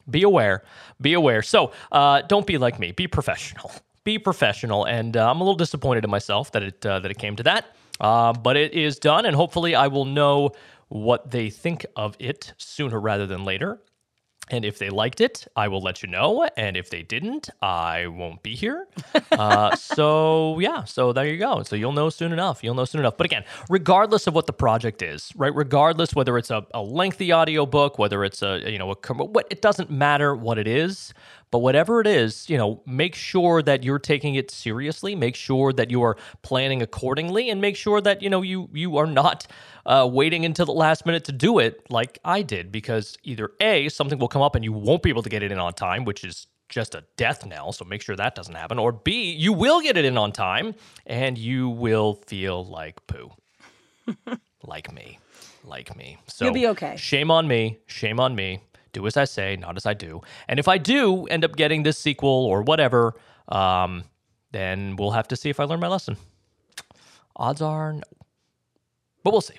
be 0.10 0.24
aware. 0.24 0.64
Be 1.02 1.14
aware. 1.14 1.42
So 1.42 1.72
uh, 1.92 2.22
don't 2.22 2.46
be 2.46 2.58
like 2.58 2.80
me. 2.80 2.92
Be 2.92 3.08
professional. 3.08 3.72
Be 4.06 4.18
professional. 4.18 4.86
And 4.86 5.16
uh, 5.18 5.30
I'm 5.30 5.42
a 5.42 5.44
little 5.44 5.58
disappointed 5.58 6.04
in 6.06 6.10
myself 6.10 6.52
that 6.54 6.64
it 6.64 6.86
uh, 6.86 7.00
that 7.00 7.12
it 7.12 7.18
came 7.18 7.36
to 7.36 7.44
that. 7.44 7.76
Uh, 8.00 8.32
but 8.32 8.56
it 8.56 8.74
is 8.74 8.98
done, 8.98 9.26
and 9.26 9.36
hopefully 9.36 9.76
I 9.76 9.88
will 9.88 10.06
know 10.06 10.52
what 10.88 11.30
they 11.30 11.50
think 11.50 11.86
of 11.96 12.16
it 12.18 12.54
sooner 12.58 13.00
rather 13.00 13.28
than 13.28 13.44
later. 13.44 13.80
And 14.50 14.66
if 14.66 14.80
they 14.80 14.90
liked 14.90 15.22
it, 15.22 15.48
I 15.56 15.68
will 15.68 15.82
let 15.82 16.02
you 16.04 16.10
know. 16.10 16.48
And 16.58 16.76
if 16.76 16.90
they 16.90 17.04
didn't, 17.04 17.50
I 17.62 18.08
won't 18.08 18.44
be 18.44 18.56
here. 18.56 18.88
Uh, 19.32 19.76
so 19.76 20.60
yeah, 20.60 20.84
so 20.84 21.14
there 21.14 21.26
you 21.26 21.38
go. 21.38 21.64
So 21.64 21.76
you'll 21.76 21.94
know 21.94 22.10
soon 22.10 22.34
enough. 22.34 22.64
You'll 22.64 22.74
know 22.74 22.86
soon 22.86 23.00
enough. 23.00 23.16
But 23.16 23.26
again, 23.26 23.46
regardless 23.70 24.28
of 24.28 24.36
what 24.36 24.48
the 24.48 24.54
project 24.54 25.02
is, 25.02 25.32
right? 25.36 25.54
Regardless 25.56 26.14
whether 26.14 26.38
it's 26.38 26.50
a, 26.50 26.66
a 26.74 26.82
lengthy 26.82 27.32
audiobook, 27.34 27.98
whether 27.98 28.24
it's 28.26 28.42
a 28.42 28.70
you 28.70 28.78
know 28.78 28.92
a 28.92 29.14
what 29.14 29.48
it 29.50 29.62
doesn't 29.62 29.90
matter 29.92 30.36
what 30.36 30.58
it 30.58 30.68
is. 30.68 31.14
But 31.52 31.60
whatever 31.60 32.00
it 32.00 32.08
is, 32.08 32.48
you 32.50 32.58
know, 32.58 32.82
make 32.86 33.16
sure 33.16 33.64
that 33.64 33.84
you're 33.84 34.00
taking 34.00 34.36
it 34.36 34.52
seriously. 34.52 35.16
Make 35.16 35.36
sure 35.36 35.74
that 35.74 35.90
you 35.90 36.04
are 36.04 36.16
planning 36.44 36.82
accordingly, 36.82 37.50
and 37.50 37.60
make 37.60 37.76
sure 37.76 38.02
that 38.02 38.22
you 38.22 38.30
know 38.30 38.42
you 38.42 38.70
you 38.74 38.98
are 38.98 39.08
not 39.08 39.48
uh, 39.86 40.08
waiting 40.12 40.46
until 40.46 40.68
the 40.68 40.72
last 40.72 41.06
minute 41.06 41.24
to 41.26 41.32
do 41.32 41.58
it, 41.58 41.90
like 41.90 42.20
I 42.24 42.44
did, 42.44 42.72
because 42.72 43.18
either 43.24 43.52
a 43.60 43.90
something 43.90 44.20
will 44.20 44.28
come 44.28 44.44
up 44.44 44.56
and 44.56 44.64
you 44.64 44.72
won't 44.72 45.02
be 45.02 45.10
able 45.10 45.24
to 45.24 45.30
get 45.30 45.42
it 45.42 45.52
in 45.52 45.60
on 45.60 45.74
time, 45.74 46.06
which 46.06 46.24
is 46.24 46.48
just 46.70 46.94
a 46.94 47.04
death 47.18 47.46
knell. 47.46 47.72
So 47.72 47.84
make 47.84 48.04
sure 48.04 48.16
that 48.16 48.36
doesn't 48.36 48.54
happen, 48.54 48.78
or 48.78 48.92
b 48.92 49.32
you 49.32 49.52
will 49.52 49.82
get 49.82 49.98
it 49.98 50.06
in 50.06 50.18
on 50.18 50.32
time 50.32 50.76
and 51.08 51.38
you 51.38 51.70
will 51.70 52.22
feel 52.28 52.64
like 52.64 53.06
poo, 53.08 53.32
like 54.64 54.94
me, 54.94 55.20
like 55.64 55.96
me. 55.98 56.20
So 56.28 56.46
You'll 56.46 56.54
be 56.54 56.68
okay. 56.68 56.96
Shame 56.96 57.32
on 57.32 57.48
me. 57.48 57.80
Shame 57.88 58.20
on 58.20 58.36
me. 58.36 58.62
Do 58.92 59.06
as 59.08 59.18
I 59.18 59.26
say, 59.26 59.56
not 59.56 59.78
as 59.78 59.86
I 59.86 59.94
do. 59.94 60.22
And 60.48 60.60
if 60.60 60.68
I 60.68 60.78
do 60.78 61.26
end 61.28 61.46
up 61.46 61.56
getting 61.56 61.84
this 61.84 61.98
sequel 61.98 62.30
or 62.30 62.62
whatever, 62.62 63.16
um, 63.48 64.04
then 64.52 64.96
we'll 64.96 65.12
have 65.12 65.28
to 65.30 65.36
see 65.36 65.50
if 65.50 65.60
I 65.60 65.64
learn 65.66 65.80
my 65.80 65.88
lesson. 65.88 66.18
Odds 67.36 67.62
are 67.62 67.94
no. 67.94 68.02
But 69.24 69.32
we'll 69.32 69.42
see. 69.42 69.56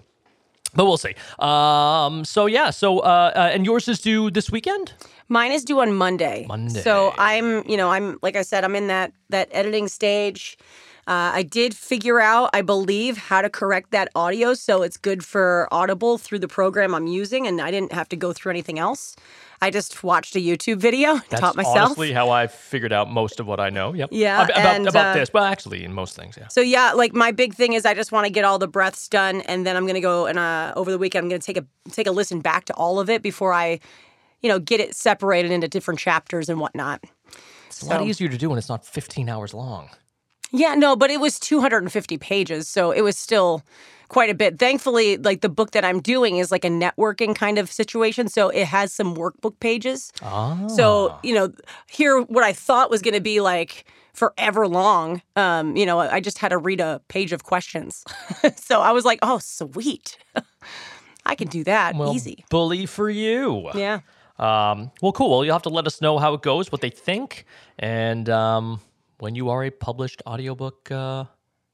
But 0.74 0.84
we'll 0.84 0.98
see. 0.98 1.14
Um, 1.38 2.24
so 2.24 2.46
yeah. 2.46 2.70
So 2.70 3.00
uh, 3.00 3.32
uh, 3.34 3.50
and 3.52 3.66
yours 3.66 3.88
is 3.88 4.00
due 4.00 4.30
this 4.30 4.50
weekend. 4.50 4.92
Mine 5.28 5.52
is 5.52 5.64
due 5.64 5.80
on 5.80 5.94
Monday. 5.94 6.44
Monday. 6.48 6.80
So 6.80 7.12
I'm, 7.18 7.68
you 7.68 7.76
know, 7.76 7.90
I'm 7.90 8.18
like 8.22 8.36
I 8.36 8.42
said, 8.42 8.64
I'm 8.64 8.76
in 8.76 8.88
that 8.88 9.12
that 9.30 9.48
editing 9.52 9.88
stage. 9.88 10.58
Uh, 11.10 11.32
I 11.34 11.42
did 11.42 11.74
figure 11.74 12.20
out, 12.20 12.50
I 12.52 12.62
believe, 12.62 13.18
how 13.18 13.42
to 13.42 13.50
correct 13.50 13.90
that 13.90 14.10
audio 14.14 14.54
so 14.54 14.82
it's 14.84 14.96
good 14.96 15.24
for 15.24 15.66
Audible 15.72 16.18
through 16.18 16.38
the 16.38 16.46
program 16.46 16.94
I'm 16.94 17.08
using, 17.08 17.48
and 17.48 17.60
I 17.60 17.72
didn't 17.72 17.90
have 17.90 18.08
to 18.10 18.16
go 18.16 18.32
through 18.32 18.50
anything 18.50 18.78
else. 18.78 19.16
I 19.60 19.70
just 19.72 20.04
watched 20.04 20.36
a 20.36 20.38
YouTube 20.38 20.76
video, 20.76 21.16
That's 21.28 21.40
taught 21.40 21.56
myself. 21.56 21.76
honestly 21.76 22.12
how 22.12 22.30
I 22.30 22.46
figured 22.46 22.92
out 22.92 23.10
most 23.10 23.40
of 23.40 23.48
what 23.48 23.58
I 23.58 23.70
know. 23.70 23.92
Yep. 23.92 24.10
Yeah, 24.12 24.44
About, 24.44 24.56
and, 24.56 24.86
about 24.86 25.16
uh, 25.16 25.18
this. 25.18 25.32
Well, 25.32 25.42
actually, 25.42 25.82
in 25.82 25.92
most 25.92 26.14
things, 26.14 26.36
yeah. 26.38 26.46
So 26.46 26.60
yeah, 26.60 26.92
like 26.92 27.12
my 27.12 27.32
big 27.32 27.54
thing 27.54 27.72
is 27.72 27.84
I 27.84 27.94
just 27.94 28.12
want 28.12 28.26
to 28.26 28.32
get 28.32 28.44
all 28.44 28.60
the 28.60 28.68
breaths 28.68 29.08
done, 29.08 29.40
and 29.40 29.66
then 29.66 29.76
I'm 29.76 29.88
gonna 29.88 30.00
go 30.00 30.26
and 30.26 30.38
uh, 30.38 30.74
over 30.76 30.92
the 30.92 30.98
weekend 30.98 31.24
I'm 31.24 31.28
gonna 31.28 31.40
take 31.40 31.56
a 31.56 31.66
take 31.90 32.06
a 32.06 32.12
listen 32.12 32.40
back 32.40 32.66
to 32.66 32.74
all 32.74 33.00
of 33.00 33.10
it 33.10 33.20
before 33.20 33.52
I, 33.52 33.80
you 34.42 34.48
know, 34.48 34.60
get 34.60 34.78
it 34.78 34.94
separated 34.94 35.50
into 35.50 35.66
different 35.66 35.98
chapters 35.98 36.48
and 36.48 36.60
whatnot. 36.60 37.02
It's 37.66 37.82
a 37.82 37.86
lot 37.86 38.06
easier 38.06 38.28
to 38.28 38.38
do 38.38 38.48
when 38.50 38.58
it's 38.58 38.68
not 38.68 38.86
15 38.86 39.28
hours 39.28 39.52
long. 39.54 39.90
Yeah, 40.52 40.74
no, 40.74 40.96
but 40.96 41.10
it 41.10 41.20
was 41.20 41.38
250 41.38 42.18
pages, 42.18 42.68
so 42.68 42.90
it 42.90 43.02
was 43.02 43.16
still 43.16 43.62
quite 44.08 44.28
a 44.28 44.34
bit. 44.34 44.58
Thankfully, 44.58 45.16
like 45.16 45.40
the 45.40 45.48
book 45.48 45.70
that 45.70 45.84
I'm 45.84 46.00
doing 46.00 46.36
is 46.36 46.50
like 46.50 46.64
a 46.64 46.68
networking 46.68 47.34
kind 47.34 47.58
of 47.58 47.70
situation, 47.72 48.28
so 48.28 48.50
it 48.50 48.66
has 48.66 48.92
some 48.92 49.14
workbook 49.14 49.58
pages. 49.60 50.12
Ah. 50.22 50.66
So, 50.66 51.18
you 51.22 51.34
know, 51.34 51.52
here 51.88 52.20
what 52.22 52.44
I 52.44 52.52
thought 52.52 52.90
was 52.90 53.00
going 53.00 53.14
to 53.14 53.20
be 53.20 53.40
like 53.40 53.86
forever 54.12 54.68
long, 54.68 55.22
um, 55.36 55.76
you 55.76 55.86
know, 55.86 55.98
I 56.00 56.20
just 56.20 56.38
had 56.38 56.48
to 56.48 56.58
read 56.58 56.80
a 56.80 57.00
page 57.08 57.32
of 57.32 57.44
questions. 57.44 58.04
so 58.56 58.80
I 58.80 58.92
was 58.92 59.04
like, 59.04 59.20
"Oh, 59.22 59.38
sweet. 59.38 60.18
I 61.24 61.34
can 61.34 61.48
do 61.48 61.64
that 61.64 61.94
well, 61.94 62.14
easy." 62.14 62.44
bully 62.50 62.86
for 62.86 63.08
you. 63.08 63.70
Yeah. 63.74 64.00
Um, 64.38 64.90
well, 65.02 65.12
cool. 65.12 65.30
Well, 65.30 65.44
you'll 65.44 65.54
have 65.54 65.62
to 65.62 65.68
let 65.68 65.86
us 65.86 66.00
know 66.00 66.18
how 66.18 66.32
it 66.34 66.42
goes, 66.42 66.72
what 66.72 66.80
they 66.80 66.90
think, 66.90 67.44
and 67.78 68.28
um, 68.30 68.80
when 69.20 69.34
you 69.34 69.50
are 69.50 69.64
a 69.64 69.70
published 69.70 70.22
audiobook 70.26 70.90
uh, 70.90 71.24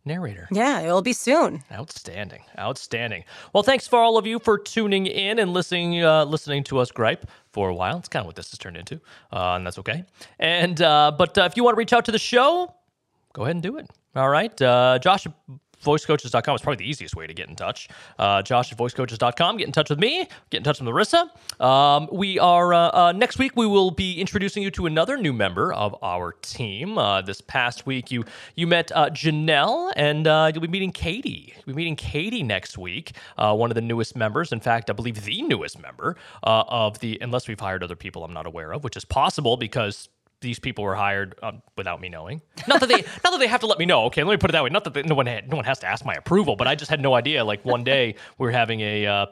narrator. 0.04 0.48
Yeah, 0.50 0.80
it'll 0.80 1.02
be 1.02 1.12
soon. 1.12 1.62
Outstanding, 1.72 2.42
outstanding. 2.58 3.24
Well, 3.52 3.62
thanks 3.62 3.86
for 3.86 3.98
all 3.98 4.18
of 4.18 4.26
you 4.26 4.38
for 4.38 4.58
tuning 4.58 5.06
in 5.06 5.38
and 5.38 5.52
listening, 5.52 6.02
uh, 6.02 6.24
listening 6.24 6.64
to 6.64 6.78
us 6.78 6.90
gripe 6.90 7.28
for 7.52 7.68
a 7.68 7.74
while. 7.74 7.98
It's 7.98 8.08
kind 8.08 8.22
of 8.22 8.26
what 8.26 8.36
this 8.36 8.50
has 8.50 8.58
turned 8.58 8.76
into, 8.76 9.00
uh, 9.32 9.54
and 9.54 9.66
that's 9.66 9.78
okay. 9.78 10.04
And 10.38 10.80
uh, 10.80 11.12
but 11.16 11.36
uh, 11.36 11.42
if 11.42 11.56
you 11.56 11.64
want 11.64 11.74
to 11.74 11.78
reach 11.78 11.92
out 11.92 12.04
to 12.06 12.12
the 12.12 12.18
show, 12.18 12.72
go 13.32 13.42
ahead 13.42 13.56
and 13.56 13.62
do 13.62 13.76
it. 13.78 13.88
All 14.14 14.28
right, 14.28 14.60
uh, 14.62 14.98
Josh. 14.98 15.26
VoiceCoaches.com 15.84 16.54
is 16.54 16.62
probably 16.62 16.84
the 16.84 16.90
easiest 16.90 17.14
way 17.16 17.26
to 17.26 17.34
get 17.34 17.48
in 17.48 17.56
touch. 17.56 17.88
Uh, 18.18 18.42
Josh 18.42 18.72
at 18.72 18.78
VoiceCoaches.com. 18.78 19.56
Get 19.58 19.66
in 19.66 19.72
touch 19.72 19.90
with 19.90 19.98
me. 19.98 20.28
Get 20.50 20.58
in 20.58 20.64
touch 20.64 20.80
with 20.80 20.88
Marissa. 20.88 21.28
Um, 21.62 22.08
we 22.12 22.38
are 22.38 22.74
uh, 22.74 22.90
uh, 22.90 23.12
next 23.12 23.38
week. 23.38 23.52
We 23.56 23.66
will 23.66 23.90
be 23.90 24.20
introducing 24.20 24.62
you 24.62 24.70
to 24.72 24.86
another 24.86 25.16
new 25.16 25.32
member 25.32 25.72
of 25.72 25.94
our 26.02 26.32
team. 26.32 26.98
Uh, 26.98 27.22
this 27.22 27.40
past 27.40 27.86
week, 27.86 28.10
you 28.10 28.24
you 28.54 28.66
met 28.66 28.90
uh, 28.94 29.10
Janelle, 29.10 29.92
and 29.96 30.26
uh, 30.26 30.50
you'll 30.52 30.62
be 30.62 30.68
meeting 30.68 30.92
Katie. 30.92 31.54
You'll 31.56 31.74
be 31.74 31.74
meeting 31.74 31.96
Katie 31.96 32.42
next 32.42 32.78
week. 32.78 33.12
One 33.36 33.70
of 33.70 33.74
the 33.74 33.80
newest 33.80 34.16
members. 34.16 34.52
In 34.52 34.60
fact, 34.60 34.90
I 34.90 34.92
believe 34.92 35.24
the 35.24 35.42
newest 35.42 35.80
member 35.80 36.16
of 36.42 36.98
the. 37.00 37.18
Unless 37.20 37.48
we've 37.48 37.60
hired 37.60 37.82
other 37.82 37.96
people, 37.96 38.24
I'm 38.24 38.32
not 38.32 38.46
aware 38.46 38.72
of, 38.72 38.84
which 38.84 38.96
is 38.96 39.04
possible 39.04 39.56
because 39.56 40.08
these 40.40 40.58
people 40.58 40.84
were 40.84 40.94
hired 40.94 41.34
um, 41.42 41.62
without 41.76 42.00
me 42.00 42.08
knowing. 42.08 42.42
Not 42.68 42.80
that 42.80 42.88
they, 42.88 43.02
not 43.24 43.30
that 43.32 43.38
they 43.38 43.46
have 43.46 43.60
to 43.60 43.66
let 43.66 43.78
me 43.78 43.86
know. 43.86 44.04
Okay, 44.04 44.22
let 44.22 44.32
me 44.32 44.36
put 44.36 44.50
it 44.50 44.52
that 44.52 44.64
way. 44.64 44.70
Not 44.70 44.84
that 44.84 44.94
they, 44.94 45.02
no 45.02 45.14
one 45.14 45.26
had, 45.26 45.48
no 45.48 45.56
one 45.56 45.64
has 45.64 45.78
to 45.80 45.86
ask 45.86 46.04
my 46.04 46.14
approval, 46.14 46.56
but 46.56 46.66
I 46.66 46.74
just 46.74 46.90
had 46.90 47.00
no 47.00 47.14
idea. 47.14 47.44
Like 47.44 47.64
one 47.64 47.84
day 47.94 48.14
we 48.38 48.46
were 48.46 48.52
having 48.52 48.80
a. 48.80 49.06
Uh, 49.06 49.26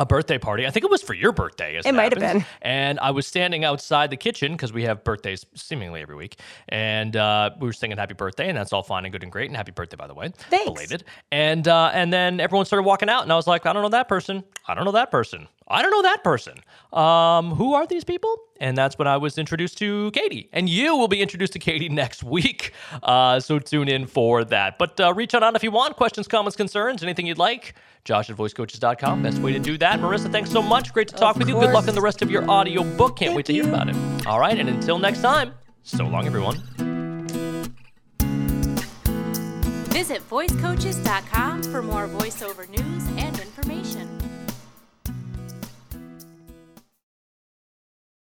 a 0.00 0.06
birthday 0.06 0.38
party. 0.38 0.66
I 0.66 0.70
think 0.70 0.84
it 0.84 0.90
was 0.90 1.02
for 1.02 1.12
your 1.12 1.30
birthday. 1.30 1.76
As 1.76 1.84
It 1.84 1.94
might 1.94 2.12
have 2.12 2.20
been. 2.20 2.44
And 2.62 2.98
I 3.00 3.10
was 3.10 3.26
standing 3.26 3.64
outside 3.64 4.10
the 4.10 4.16
kitchen 4.16 4.52
because 4.52 4.72
we 4.72 4.84
have 4.84 5.04
birthdays 5.04 5.44
seemingly 5.54 6.00
every 6.00 6.16
week, 6.16 6.40
and 6.70 7.14
uh, 7.14 7.50
we 7.60 7.66
were 7.66 7.72
singing 7.72 7.98
"Happy 7.98 8.14
Birthday," 8.14 8.48
and 8.48 8.56
that's 8.56 8.72
all 8.72 8.82
fine 8.82 9.04
and 9.04 9.12
good 9.12 9.22
and 9.22 9.30
great. 9.30 9.48
And 9.48 9.56
happy 9.56 9.72
birthday, 9.72 9.96
by 9.96 10.06
the 10.06 10.14
way, 10.14 10.32
Thanks. 10.48 10.64
belated. 10.64 11.04
And 11.30 11.68
uh, 11.68 11.90
and 11.92 12.12
then 12.12 12.40
everyone 12.40 12.64
started 12.64 12.84
walking 12.84 13.10
out, 13.10 13.22
and 13.22 13.32
I 13.32 13.36
was 13.36 13.46
like, 13.46 13.66
I 13.66 13.72
don't 13.74 13.82
know 13.82 13.90
that 13.90 14.08
person. 14.08 14.42
I 14.66 14.74
don't 14.74 14.84
know 14.84 14.92
that 14.92 15.10
person. 15.10 15.46
I 15.68 15.82
don't 15.82 15.92
know 15.92 16.02
that 16.02 16.24
person. 16.24 16.60
Um, 16.92 17.54
who 17.54 17.74
are 17.74 17.86
these 17.86 18.02
people? 18.02 18.34
And 18.60 18.76
that's 18.76 18.98
when 18.98 19.06
I 19.06 19.16
was 19.18 19.38
introduced 19.38 19.78
to 19.78 20.10
Katie. 20.10 20.48
And 20.52 20.68
you 20.68 20.96
will 20.96 21.06
be 21.06 21.22
introduced 21.22 21.52
to 21.52 21.60
Katie 21.60 21.88
next 22.02 22.24
week. 22.24 22.72
Uh, 23.02 23.38
so 23.38 23.60
tune 23.60 23.88
in 23.88 24.06
for 24.06 24.44
that. 24.44 24.78
But 24.78 24.98
uh, 24.98 25.14
reach 25.14 25.32
out 25.34 25.44
on 25.44 25.54
if 25.54 25.62
you 25.62 25.70
want 25.70 25.96
questions, 25.96 26.26
comments, 26.26 26.56
concerns, 26.56 27.04
anything 27.04 27.26
you'd 27.26 27.38
like. 27.38 27.76
Josh 28.04 28.30
at 28.30 28.36
voicecoaches.com. 28.36 29.22
Best 29.22 29.38
way 29.38 29.52
to 29.52 29.58
do 29.58 29.78
that. 29.78 30.00
Marissa, 30.00 30.30
thanks 30.30 30.50
so 30.50 30.62
much. 30.62 30.92
Great 30.92 31.08
to 31.08 31.14
talk 31.14 31.36
with 31.36 31.48
you. 31.48 31.54
Good 31.54 31.72
luck 31.72 31.84
course. 31.84 31.88
on 31.88 31.94
the 31.94 32.00
rest 32.00 32.22
of 32.22 32.30
your 32.30 32.48
audio 32.50 32.82
book. 32.82 33.16
Can't 33.16 33.28
Thank 33.28 33.36
wait 33.36 33.46
to 33.46 33.52
hear 33.52 33.68
about 33.68 33.88
it. 33.88 34.26
All 34.26 34.40
right. 34.40 34.58
And 34.58 34.68
until 34.68 34.98
next 34.98 35.20
time, 35.20 35.52
so 35.82 36.04
long, 36.04 36.26
everyone. 36.26 36.56
Visit 39.90 40.28
voicecoaches.com 40.28 41.62
for 41.64 41.82
more 41.82 42.08
voiceover 42.08 42.68
news 42.68 43.06
and 43.16 43.38
information. 43.38 44.19